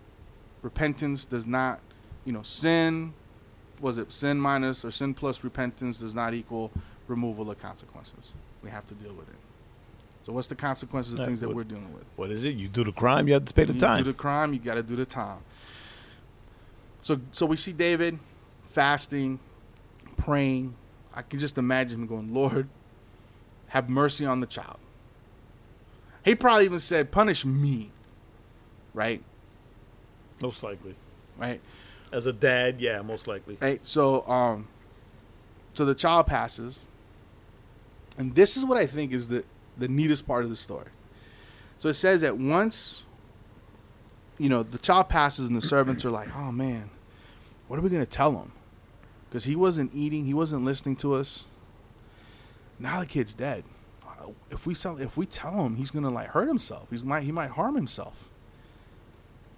[0.62, 1.80] repentance does not,
[2.26, 3.14] you know, sin,
[3.82, 6.72] was it sin minus or sin plus repentance does not equal
[7.10, 8.32] removal of consequences
[8.64, 9.36] we have to deal with it.
[10.22, 12.04] So what's the consequences of Yeah, things that what- we're dealing with?
[12.18, 12.56] What is it?
[12.56, 13.98] You do the crime, you have to pay the you time.
[14.04, 15.40] do the crime, you got to do the time.
[17.02, 18.20] So, so we see David
[18.70, 19.40] fasting,
[20.18, 20.76] praying.
[21.14, 22.68] I can just imagine him going, "Lord,
[23.70, 24.78] have mercy on the child."
[26.26, 27.92] He probably even said, "Punish me,"
[28.94, 29.24] right?
[30.42, 30.96] most likely.
[31.38, 31.60] Right?
[32.14, 33.58] As a dad, yeah, most likely.
[33.62, 33.86] Right.
[33.86, 34.68] So, um,
[35.74, 36.80] so the child passes,
[38.20, 39.44] and this is what I think is the
[39.78, 40.90] the neatest part of the story.
[41.80, 43.04] So it says that once,
[44.38, 46.90] you know, the child passes, and the servants are like, "Oh man,
[47.68, 48.52] what are we gonna tell him?"
[49.30, 51.46] Because he wasn't eating, he wasn't listening to us.
[52.78, 53.64] Now the kid's dead.
[54.52, 56.88] If we tell, if we tell him, he's gonna like hurt himself.
[56.90, 58.30] He's might he might harm himself.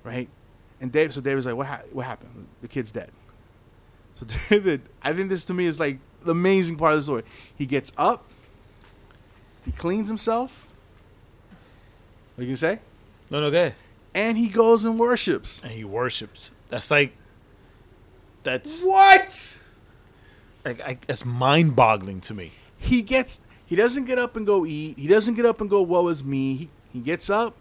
[0.03, 0.29] Right.
[0.79, 1.67] And Dave, so David's like, "What?
[1.67, 2.47] Ha- what happened?
[2.61, 3.11] The kid's dead."
[4.13, 7.23] So David, I think this to me is like the amazing part of the story.
[7.55, 8.25] He gets up,
[9.65, 10.67] he cleans himself.
[12.35, 12.79] What you can say?
[13.29, 13.73] No, no, okay.
[14.13, 15.61] And he goes and worships.
[15.63, 16.51] And he worships.
[16.69, 17.13] That's like,
[18.43, 19.57] that's What?
[20.65, 22.51] like, I, that's mind boggling to me.
[22.77, 23.41] He gets.
[23.65, 24.97] He doesn't get up and go eat.
[24.97, 27.55] He doesn't get up and go, "Woe is me." He he gets up,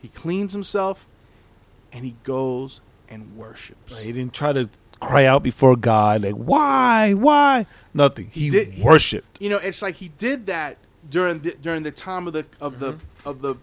[0.00, 1.06] he cleans himself,
[1.92, 3.98] and he goes and worships.
[3.98, 4.68] He didn't try to
[5.00, 7.66] cry out before God, like, why, why?
[7.92, 8.28] Nothing.
[8.30, 9.40] He, did- he- worshipped.
[9.40, 10.76] you know, it's like he did that
[11.10, 13.28] during the during the time of the of the Mm-hmm.
[13.28, 13.54] of the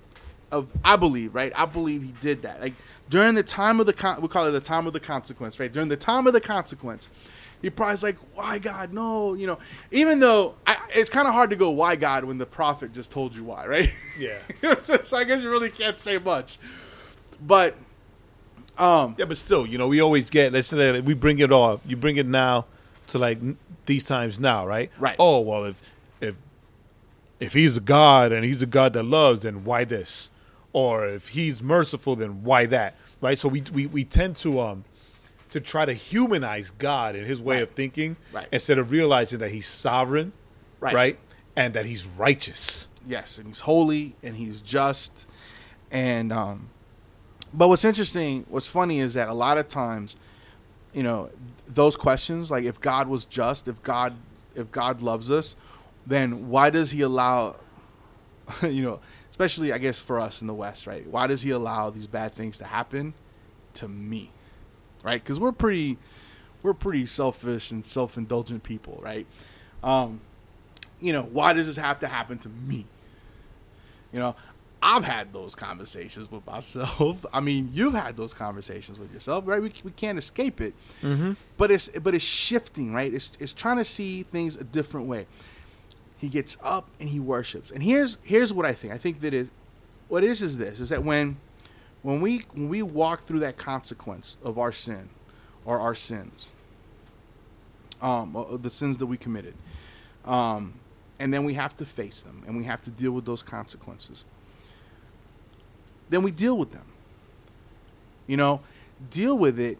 [0.51, 1.51] of I believe right.
[1.55, 2.61] I believe he did that.
[2.61, 2.73] Like
[3.09, 5.71] during the time of the con- we call it the time of the consequence, right?
[5.71, 7.09] During the time of the consequence,
[7.61, 8.93] he probably's like, "Why God?
[8.93, 9.59] No!" You know,
[9.91, 13.11] even though I, it's kind of hard to go, "Why God?" when the prophet just
[13.11, 13.89] told you why, right?
[14.19, 14.37] Yeah.
[14.81, 16.57] so I guess you really can't say much.
[17.45, 17.75] But
[18.77, 21.51] um, Yeah, but still, you know, we always get, let's say that we bring it
[21.51, 22.65] all, you bring it now
[23.07, 23.39] to like
[23.85, 24.91] these times now, right?
[24.99, 25.15] Right.
[25.19, 25.93] Oh, well, if,
[27.39, 30.29] if, he's a God and he's a God that loves, then why this?
[30.73, 32.95] Or if he's merciful, then why that?
[33.21, 33.37] Right.
[33.37, 34.83] So we, we, we tend to, um,
[35.51, 37.63] to try to humanize God and his way Right.
[37.63, 38.47] of thinking Right.
[38.51, 40.33] instead of realizing that he's sovereign,
[40.79, 40.93] Right.
[40.95, 41.19] right?
[41.55, 42.87] And that he's righteous.
[43.07, 45.27] Yes, and he's holy and he's just.
[45.91, 46.69] And um
[47.53, 50.17] but what's interesting, what's funny is that a lot of times,
[50.93, 51.29] you know,
[51.67, 54.13] those questions like if God was just, if God
[54.55, 55.55] if God loves us,
[56.05, 57.55] then why does he allow
[58.61, 58.99] you know,
[59.29, 61.05] especially I guess for us in the West, right?
[61.07, 63.13] Why does he allow these bad things to happen
[63.75, 64.31] to me?
[65.03, 65.23] Right?
[65.23, 65.97] Cuz we're pretty
[66.63, 69.25] we're pretty selfish and self-indulgent people, right?
[69.83, 70.21] Um
[71.01, 72.85] you know, why does this have to happen to me?
[74.11, 74.35] You know,
[74.81, 77.25] I've had those conversations with myself.
[77.33, 79.61] I mean, you've had those conversations with yourself, right?
[79.61, 80.73] We, we can't escape it.
[81.01, 81.33] Mm-hmm.
[81.57, 83.11] But it's but it's shifting, right?
[83.13, 85.25] It's it's trying to see things a different way.
[86.17, 87.71] He gets up and he worships.
[87.71, 88.93] And here's here's what I think.
[88.93, 89.51] I think that is
[90.07, 91.37] what it is is this is that when
[92.01, 95.09] when we when we walk through that consequence of our sin
[95.65, 96.51] or our sins,
[98.01, 99.55] um, uh, the sins that we committed,
[100.25, 100.73] um,
[101.19, 104.23] and then we have to face them and we have to deal with those consequences.
[106.09, 106.85] Then we deal with them.
[108.27, 108.61] You know,
[109.09, 109.79] deal with it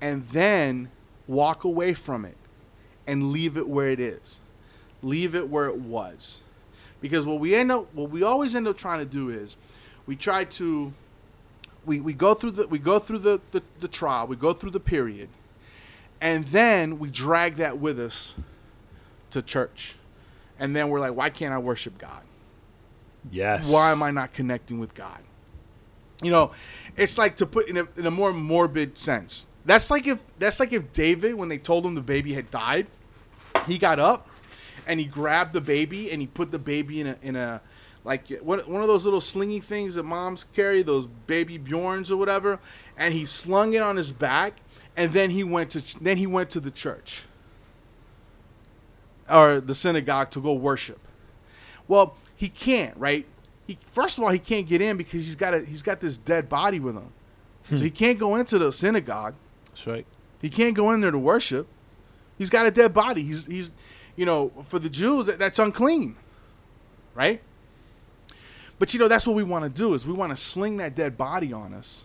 [0.00, 0.90] and then
[1.26, 2.36] walk away from it
[3.06, 4.39] and leave it where it is.
[5.02, 6.40] Leave it where it was.
[7.00, 9.56] Because what we end up what we always end up trying to do is
[10.06, 10.92] we try to
[11.86, 14.70] we, we go through the we go through the, the, the trial, we go through
[14.70, 15.28] the period,
[16.20, 18.34] and then we drag that with us
[19.30, 19.96] to church.
[20.58, 22.22] And then we're like, why can't I worship God?
[23.30, 23.70] Yes.
[23.70, 25.20] Why am I not connecting with God?
[26.22, 26.50] You know,
[26.98, 29.46] it's like to put in a, in a more morbid sense.
[29.64, 32.88] That's like if that's like if David, when they told him the baby had died,
[33.66, 34.28] he got up
[34.90, 37.62] and he grabbed the baby and he put the baby in a in a
[38.02, 42.16] like what one of those little slingy things that moms carry, those baby Bjorns or
[42.16, 42.58] whatever,
[42.96, 44.54] and he slung it on his back,
[44.96, 47.22] and then he went to then he went to the church
[49.30, 50.98] or the synagogue to go worship.
[51.86, 53.26] Well, he can't, right?
[53.68, 56.16] He first of all he can't get in because he's got a he's got this
[56.16, 57.12] dead body with him,
[57.68, 57.82] so hmm.
[57.82, 59.34] he can't go into the synagogue.
[59.66, 60.06] That's right.
[60.42, 61.68] He can't go in there to worship.
[62.38, 63.22] He's got a dead body.
[63.22, 63.72] He's he's
[64.20, 66.14] you know for the Jews that, that's unclean,
[67.14, 67.40] right?
[68.78, 70.94] But you know that's what we want to do is we want to sling that
[70.94, 72.04] dead body on us,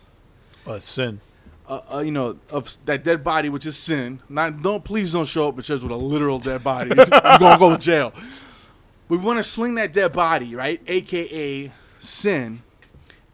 [0.65, 1.19] Uh, sin.
[1.67, 4.19] uh, uh, you know, of that dead body which is sin.
[4.29, 6.91] Not don't please don't show up at church with a literal dead body.
[6.95, 7.05] You're
[7.39, 8.13] gonna go to jail.
[9.09, 10.79] We want to sling that dead body, right?
[10.87, 12.61] AKA sin,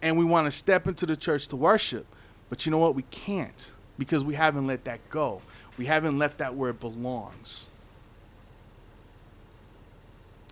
[0.02, 2.08] and we want to step into the church to worship.
[2.50, 2.96] But you know what?
[2.96, 3.70] We can't
[4.00, 5.42] because we haven't let that go.
[5.78, 7.68] We haven't left that where it belongs.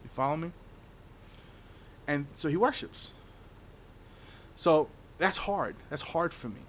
[0.04, 0.52] You follow me?
[2.10, 3.12] and so he worships.
[4.56, 4.90] So
[5.20, 5.76] that's hard.
[5.92, 6.62] That's hard for me.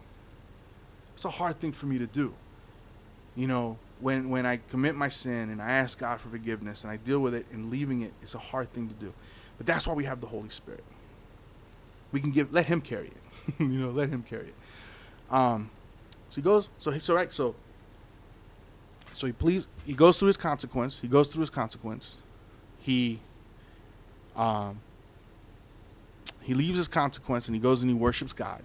[1.14, 2.34] It's a hard thing for me to do.
[3.34, 6.92] You know, when when I commit my sin and I ask God for forgiveness and
[6.92, 9.14] I deal with it and leaving it, it's a hard thing to do.
[9.56, 10.84] But that's why we have the Holy Spirit.
[12.12, 13.54] We can give let him carry it.
[13.58, 14.54] you know, let him carry it.
[15.30, 15.70] Um
[16.28, 17.54] so he goes so he so right so
[19.14, 21.00] so he please he goes through his consequence.
[21.00, 22.18] He goes through his consequence.
[22.78, 23.20] He
[24.36, 24.80] um
[26.42, 28.62] he leaves his consequence and he goes and he worships God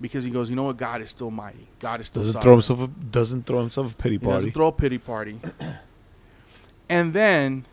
[0.00, 0.76] because he goes, you know what?
[0.76, 1.66] God is still mighty.
[1.78, 2.42] God is still Doesn't sovereign.
[2.62, 4.36] throw himself a, doesn't throw himself a pity He party.
[4.38, 5.38] doesn't throw a pity party.
[6.88, 7.64] and then,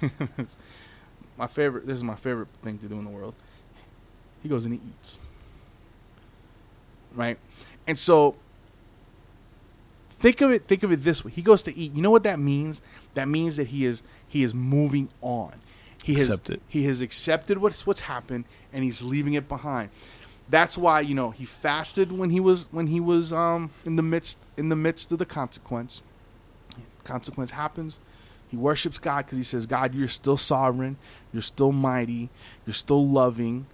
[1.38, 1.86] my favorite.
[1.86, 3.34] This is my favorite thing to do in the world.
[4.42, 5.18] He goes and he eats.
[7.14, 7.38] Right,
[7.86, 8.36] and so
[10.10, 10.64] think of it.
[10.66, 11.30] Think of it this way.
[11.30, 11.92] He goes to eat.
[11.94, 12.80] You know what that means?
[13.14, 15.52] That means that he is he is moving on.
[16.02, 16.62] He has Accept it.
[16.68, 19.90] he has accepted what's what's happened and he's leaving it behind.
[20.48, 24.02] That's why you know he fasted when he was when he was um, in the
[24.02, 26.02] midst in the midst of the consequence.
[27.04, 27.98] Consequence happens.
[28.48, 30.96] He worships God because he says, "God, you're still sovereign.
[31.32, 32.28] You're still mighty.
[32.66, 33.66] You're still loving.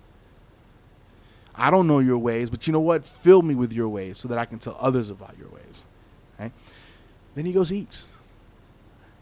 [1.54, 3.04] I don't know your ways, but you know what?
[3.04, 5.84] Fill me with your ways so that I can tell others about your ways."
[6.38, 6.52] Right?
[7.34, 8.08] Then he goes eats.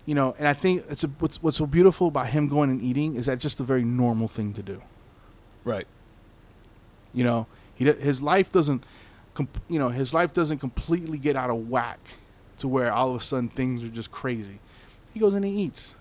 [0.07, 2.81] You know, and I think it's a, what's what's so beautiful about him going and
[2.83, 4.83] eating is that just a very normal thing to do.
[5.65, 5.87] right.
[7.15, 8.85] You know, he his life doesn't,
[9.35, 12.01] comp- you know, his life doesn't completely get out of whack
[12.59, 14.61] to where all of a sudden things are just crazy.
[15.15, 15.95] He goes and he eats.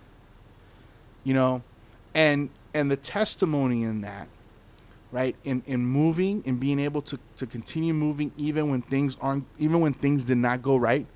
[1.24, 1.64] You know,
[2.14, 4.28] and and the testimony in that,
[5.12, 5.36] right?
[5.44, 9.80] In in moving and being able to to continue moving even when things aren't even
[9.82, 11.08] when things did not go right,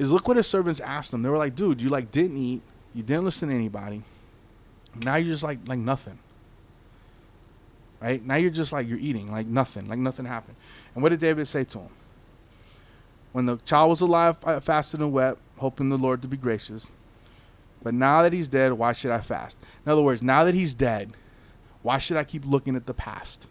[0.00, 1.22] is look what his servants asked him.
[1.22, 2.62] They were like, "Dude, you like didn't eat,
[2.94, 4.02] you didn't listen to anybody.
[5.04, 6.18] Now you're just like like nothing."
[8.00, 8.24] right?
[8.24, 10.56] Now you're just like you're eating, like nothing, like nothing happened.
[10.94, 11.90] And what did David say to him?
[13.32, 16.88] When the child was alive, I fasted and wept, hoping the Lord to be gracious.
[17.82, 19.56] But now that he's dead, why should I fast?
[19.86, 21.12] In other words, now that he's dead,
[21.82, 23.46] why should I keep looking at the past?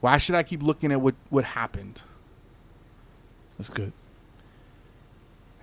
[0.00, 2.02] Why should I keep looking at what, what happened?
[3.56, 3.92] That's good.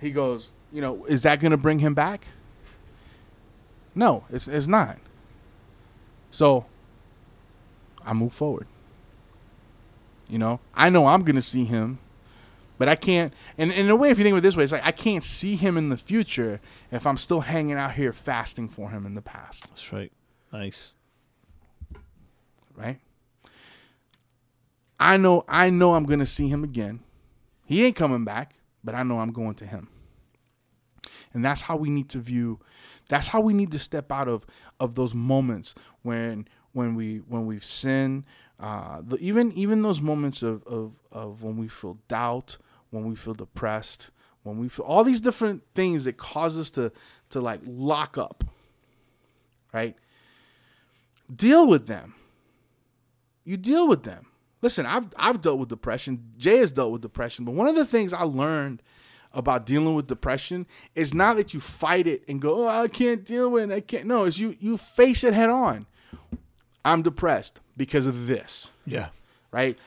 [0.00, 2.26] He goes, you know, is that going to bring him back?
[3.94, 4.98] No, it's, it's not.
[6.30, 6.66] So
[8.04, 8.66] I move forward.
[10.28, 11.98] You know, I know I'm going to see him,
[12.78, 13.32] but I can't.
[13.56, 14.90] And, and in a way, if you think of it this way, it's like I
[14.90, 19.06] can't see him in the future if I'm still hanging out here fasting for him
[19.06, 20.10] in the past, That's right.
[20.52, 20.92] Nice.
[22.74, 22.98] right?
[24.98, 27.00] I know, I know I'm going to see him again.
[27.66, 28.54] He ain't coming back,
[28.84, 29.88] but I know I'm going to him.
[31.32, 32.60] And that's how we need to view.
[33.08, 34.46] That's how we need to step out of
[34.78, 38.24] of those moments when when we when we've sinned.
[38.60, 42.56] Uh, the, even even those moments of, of of when we feel doubt,
[42.90, 44.10] when we feel depressed,
[44.44, 46.92] when we feel all these different things that cause us to
[47.30, 48.44] to like lock up.
[49.72, 49.96] Right.
[51.34, 52.14] Deal with them.
[53.44, 54.26] You deal with them.
[54.64, 56.32] Listen, I've I've dealt with depression.
[56.38, 58.80] Jae has dealt with depression, but one of the things I learned
[59.34, 63.26] about dealing with depression is not that you fight it and go, "Oh, I can't
[63.26, 63.74] deal with it.
[63.74, 65.84] I can't." No, is you you face it head on.
[66.82, 69.08] I'm depressed because of this, Yeah.
[69.52, 69.78] right?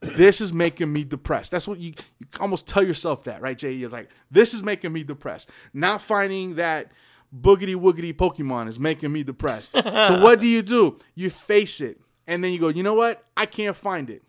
[0.00, 1.50] this is making me depressed.
[1.50, 3.78] That's what you, you almost tell yourself that, right, Jae?
[3.78, 5.50] You're like, this is making me depressed.
[5.74, 6.92] Not finding that
[7.38, 9.72] boogity woogity Pokemon is making me depressed.
[9.82, 10.98] so what do you do?
[11.14, 12.00] You face it.
[12.26, 13.24] And then you go, you know what?
[13.36, 14.22] I can't find it.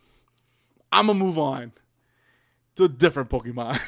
[0.92, 1.72] I'm gonna move on
[2.76, 3.80] to a different Pokemon.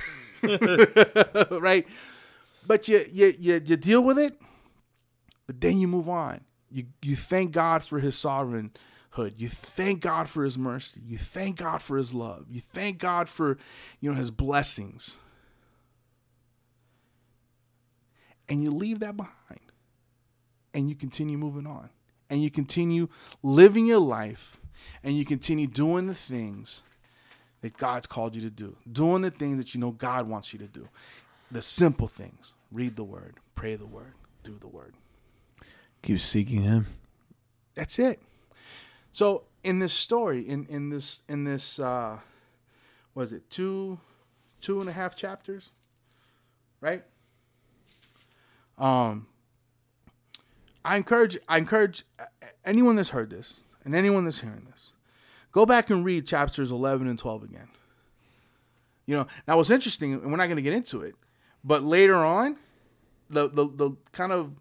[1.62, 1.88] right?
[2.68, 4.40] But you, you you you deal with it,
[5.48, 6.42] but then you move on.
[6.70, 9.36] You you thank God for his sovereignhood.
[9.38, 11.02] You thank God for his mercy.
[11.06, 12.46] You thank God for his love.
[12.50, 13.58] You thank God for
[14.00, 15.20] you know his blessings.
[18.48, 19.60] And you leave that behind.
[20.74, 21.90] And you continue moving on.
[22.30, 23.08] And you continue
[23.44, 24.60] living your life
[25.04, 26.84] and you continue doing the things
[27.62, 28.76] that God's called you to do.
[28.92, 30.88] Doing the things that you know God wants you to do.
[31.52, 32.54] The simple things.
[32.72, 34.14] Read the word, pray the word,
[34.44, 34.94] do the word.
[36.02, 36.86] Keep seeking him.
[37.76, 38.22] That's it.
[39.12, 42.20] So in this story, in in this in this uh
[43.14, 44.00] was it two
[44.62, 45.72] two and a half chapters?
[46.82, 47.04] Right?
[48.78, 49.28] Um
[50.86, 52.04] I encourage I encourage
[52.64, 54.92] anyone that's heard this and anyone that's hearing this,
[55.52, 57.68] go back and read chapters eleven and twelve again.
[59.08, 61.16] You know, now what's interesting, and we're not gonna get into it,
[61.64, 62.58] but later on,
[63.30, 64.52] the the, the kind of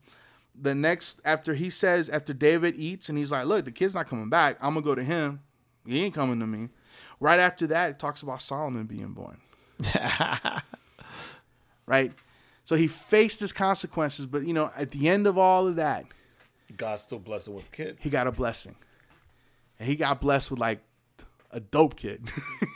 [0.60, 4.08] the next after he says after David eats and he's like, "Look, the kid's not
[4.08, 4.56] coming back.
[4.62, 5.40] I'm gonna go to him.
[5.86, 6.70] He ain't coming to me."
[7.20, 9.38] Right after that, it talks about Solomon being born.
[11.86, 12.12] right.
[12.64, 16.04] So he faced his consequences, but you know, at the end of all of that,
[16.76, 17.98] God still blessed him with a kid.
[18.00, 18.74] he got a blessing,
[19.78, 20.80] and he got blessed with like
[21.50, 22.22] a dope kid,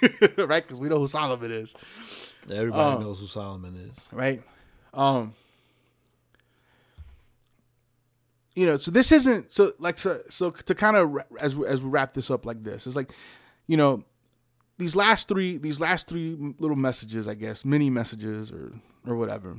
[0.36, 0.62] right?
[0.62, 1.74] Because we know who Solomon is,
[2.50, 4.04] Everybody Um, knows who Solomon is.
[4.12, 4.42] right?
[4.94, 5.34] Um,
[8.54, 11.80] you know, so this isn't so like so so to kind of as we- as
[11.80, 13.12] we wrap this up like this, it's like,
[13.66, 14.02] you know,
[14.78, 18.72] these last three these last three little messages, I guess, mini messages or
[19.06, 19.56] or whatever.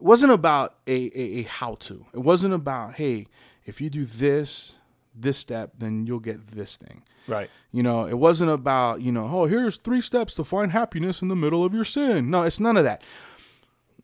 [0.00, 2.04] It wasn't about a, a, a how to.
[2.12, 3.26] It wasn't about, hey,
[3.64, 4.74] if you do this,
[5.14, 7.02] this step, then you'll get this thing.
[7.26, 7.48] Right.
[7.72, 11.28] You know, it wasn't about, you know, oh, here's three steps to find happiness in
[11.28, 12.30] the middle of your sin.
[12.30, 13.02] No, it's none of that.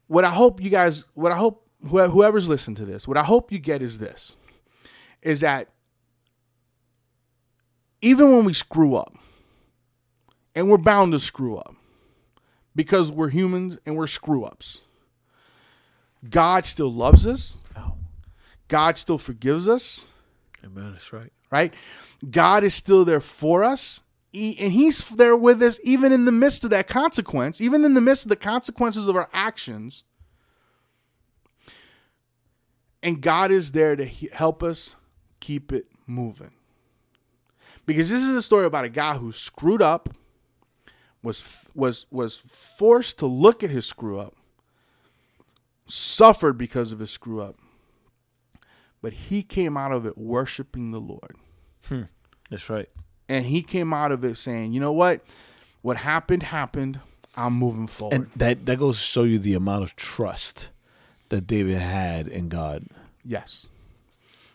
[0.06, 3.24] What I hope you guys, what I hope wh- whoever's listened to this, what I
[3.24, 4.32] hope you get is this
[5.22, 5.68] is that
[8.00, 9.14] even when we screw up,
[10.54, 11.76] and we're bound to screw up
[12.74, 14.84] because we're humans and we're screw ups,
[16.28, 17.58] God still loves us.
[17.76, 17.94] Oh.
[18.68, 20.08] God still forgives us
[20.64, 20.92] Amen.
[20.92, 21.32] That's right.
[21.50, 21.72] right?
[22.30, 24.02] God is still there for us.
[24.32, 27.94] He- and he's there with us even in the midst of that consequence, even in
[27.94, 30.04] the midst of the consequences of our actions.
[33.02, 34.96] And God is there to he- help us
[35.40, 36.50] keep it moving.
[37.86, 40.10] Because this is a story about a guy who screwed up,
[41.22, 41.42] was
[41.74, 44.36] was was forced to look at his screw up,
[45.90, 47.56] suffered because of his screw up,
[49.02, 51.36] but he came out of it worshiping the Lord.
[52.50, 52.88] That's right.
[53.28, 55.22] And he came out of it saying, you know what?
[55.82, 57.00] What happened, happened.
[57.36, 58.14] I'm moving forward.
[58.14, 60.70] And that that goes to show you the amount of trust
[61.28, 62.86] that David had in God.
[63.24, 63.66] yes.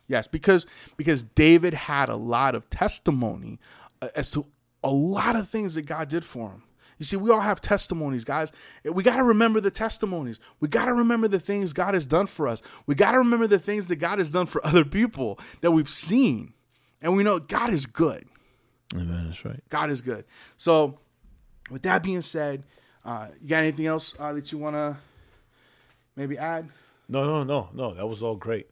[0.08, 0.68] Yes, because
[0.98, 3.60] because David had a lot of testimony
[4.04, 4.46] uh, as to
[4.84, 6.64] a lot of things that God did for him.
[6.98, 8.52] You see, we all have testimonies, guys.
[8.84, 10.40] We got to remember the testimonies.
[10.60, 12.62] We got to remember the things God has done for us.
[12.86, 15.90] We got to remember the things that God has done for other people that we've
[15.90, 16.54] seen.
[17.02, 18.26] And we know God is good.
[18.96, 19.26] Amen.
[19.26, 19.62] That's right.
[19.70, 20.24] God is good.
[20.58, 21.00] So,
[21.70, 22.64] with that being said,
[23.04, 24.98] uh, you got anything else uh, that you want to
[26.16, 26.68] maybe add?
[27.10, 27.94] No, no, no, no.
[27.94, 28.68] That was all great.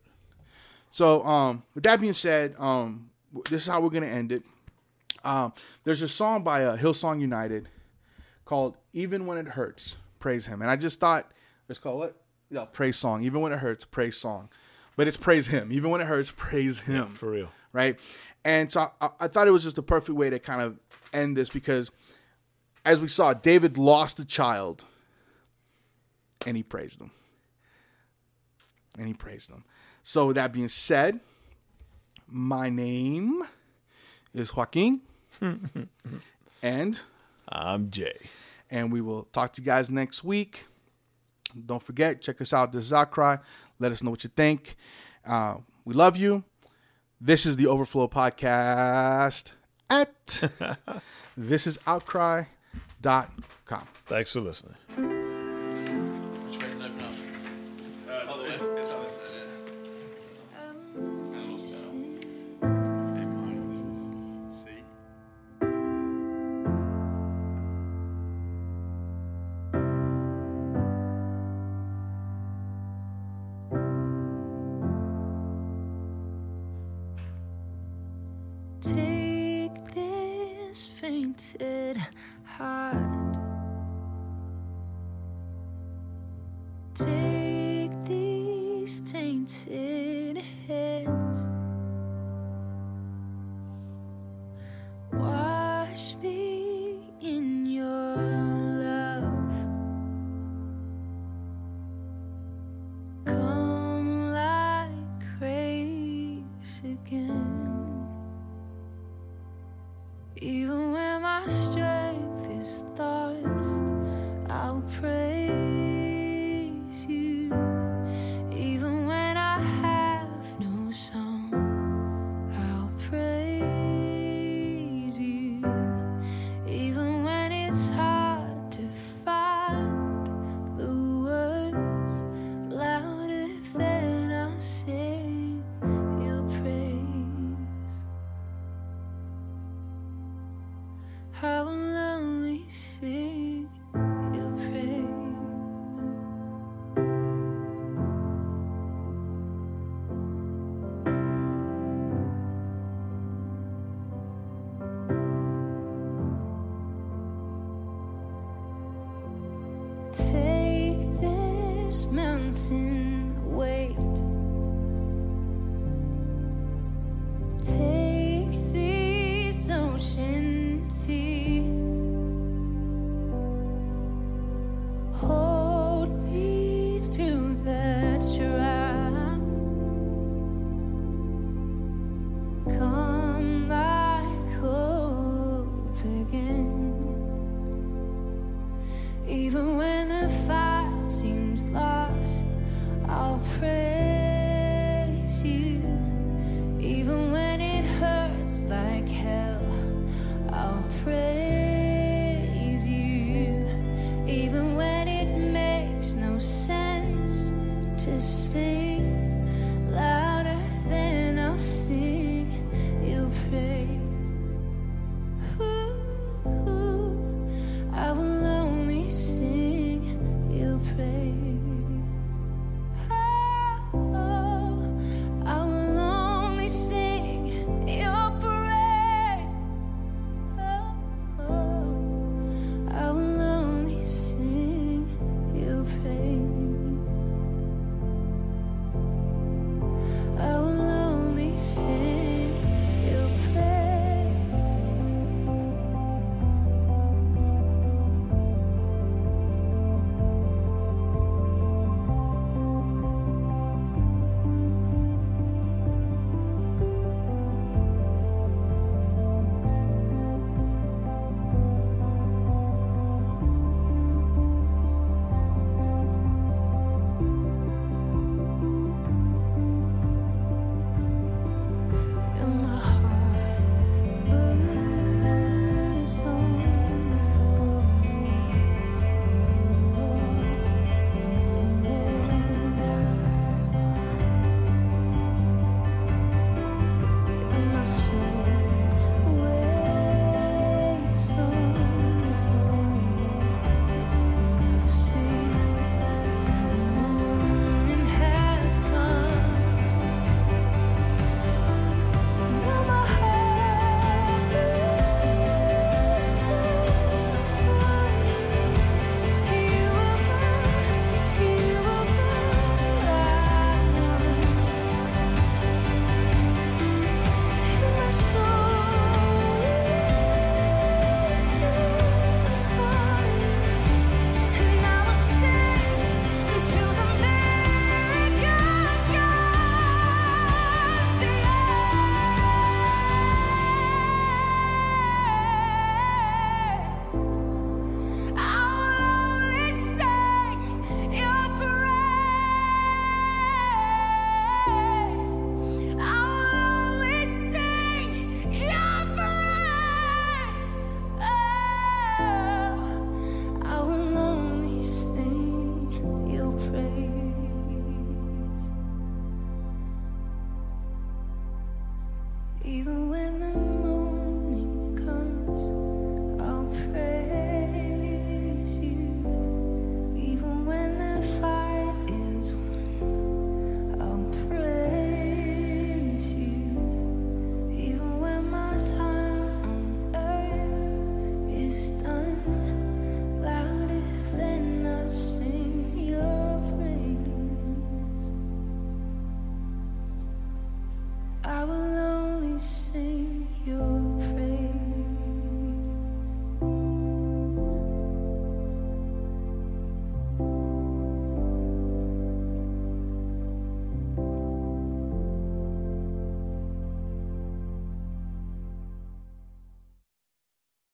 [0.90, 3.10] So, um, with that being said, um,
[3.50, 4.44] this is how we're gonna end it.
[5.24, 5.54] Um,
[5.84, 7.68] there's a song by uh, Hillsong United
[8.54, 11.32] called "Even When It Hurts." Praise Him, and I just thought
[11.68, 12.22] it's called what?
[12.52, 13.24] yeah, praise song.
[13.24, 14.48] Even when it hurts, praise song,
[14.96, 15.72] but it's praise Him.
[15.72, 17.10] Even when it hurts, praise Him.
[17.10, 17.52] For real.
[17.72, 18.00] right?
[18.46, 20.78] And so I, I thought it was just a perfect way to kind of
[21.14, 21.90] end this because,
[22.86, 24.84] as we saw, David lost a child,
[26.46, 27.10] and he praised him,
[29.00, 29.64] and he praised him.
[30.04, 31.22] So with that being said,
[32.28, 33.42] my name
[34.32, 35.02] is Joaquin,
[36.62, 37.02] and
[37.50, 38.26] I'm Jae.
[38.72, 40.66] and we will talk to you guys next week.
[41.66, 42.72] Don't forget, check us out.
[42.72, 43.38] This is Outcry.
[43.80, 44.76] Let us know what you think.
[45.26, 46.44] Uh, we love you.
[47.22, 49.52] This is the Overflow Podcast
[49.90, 50.26] at
[51.40, 53.88] thisisoutcry.com.
[54.06, 54.76] Thanks for listening.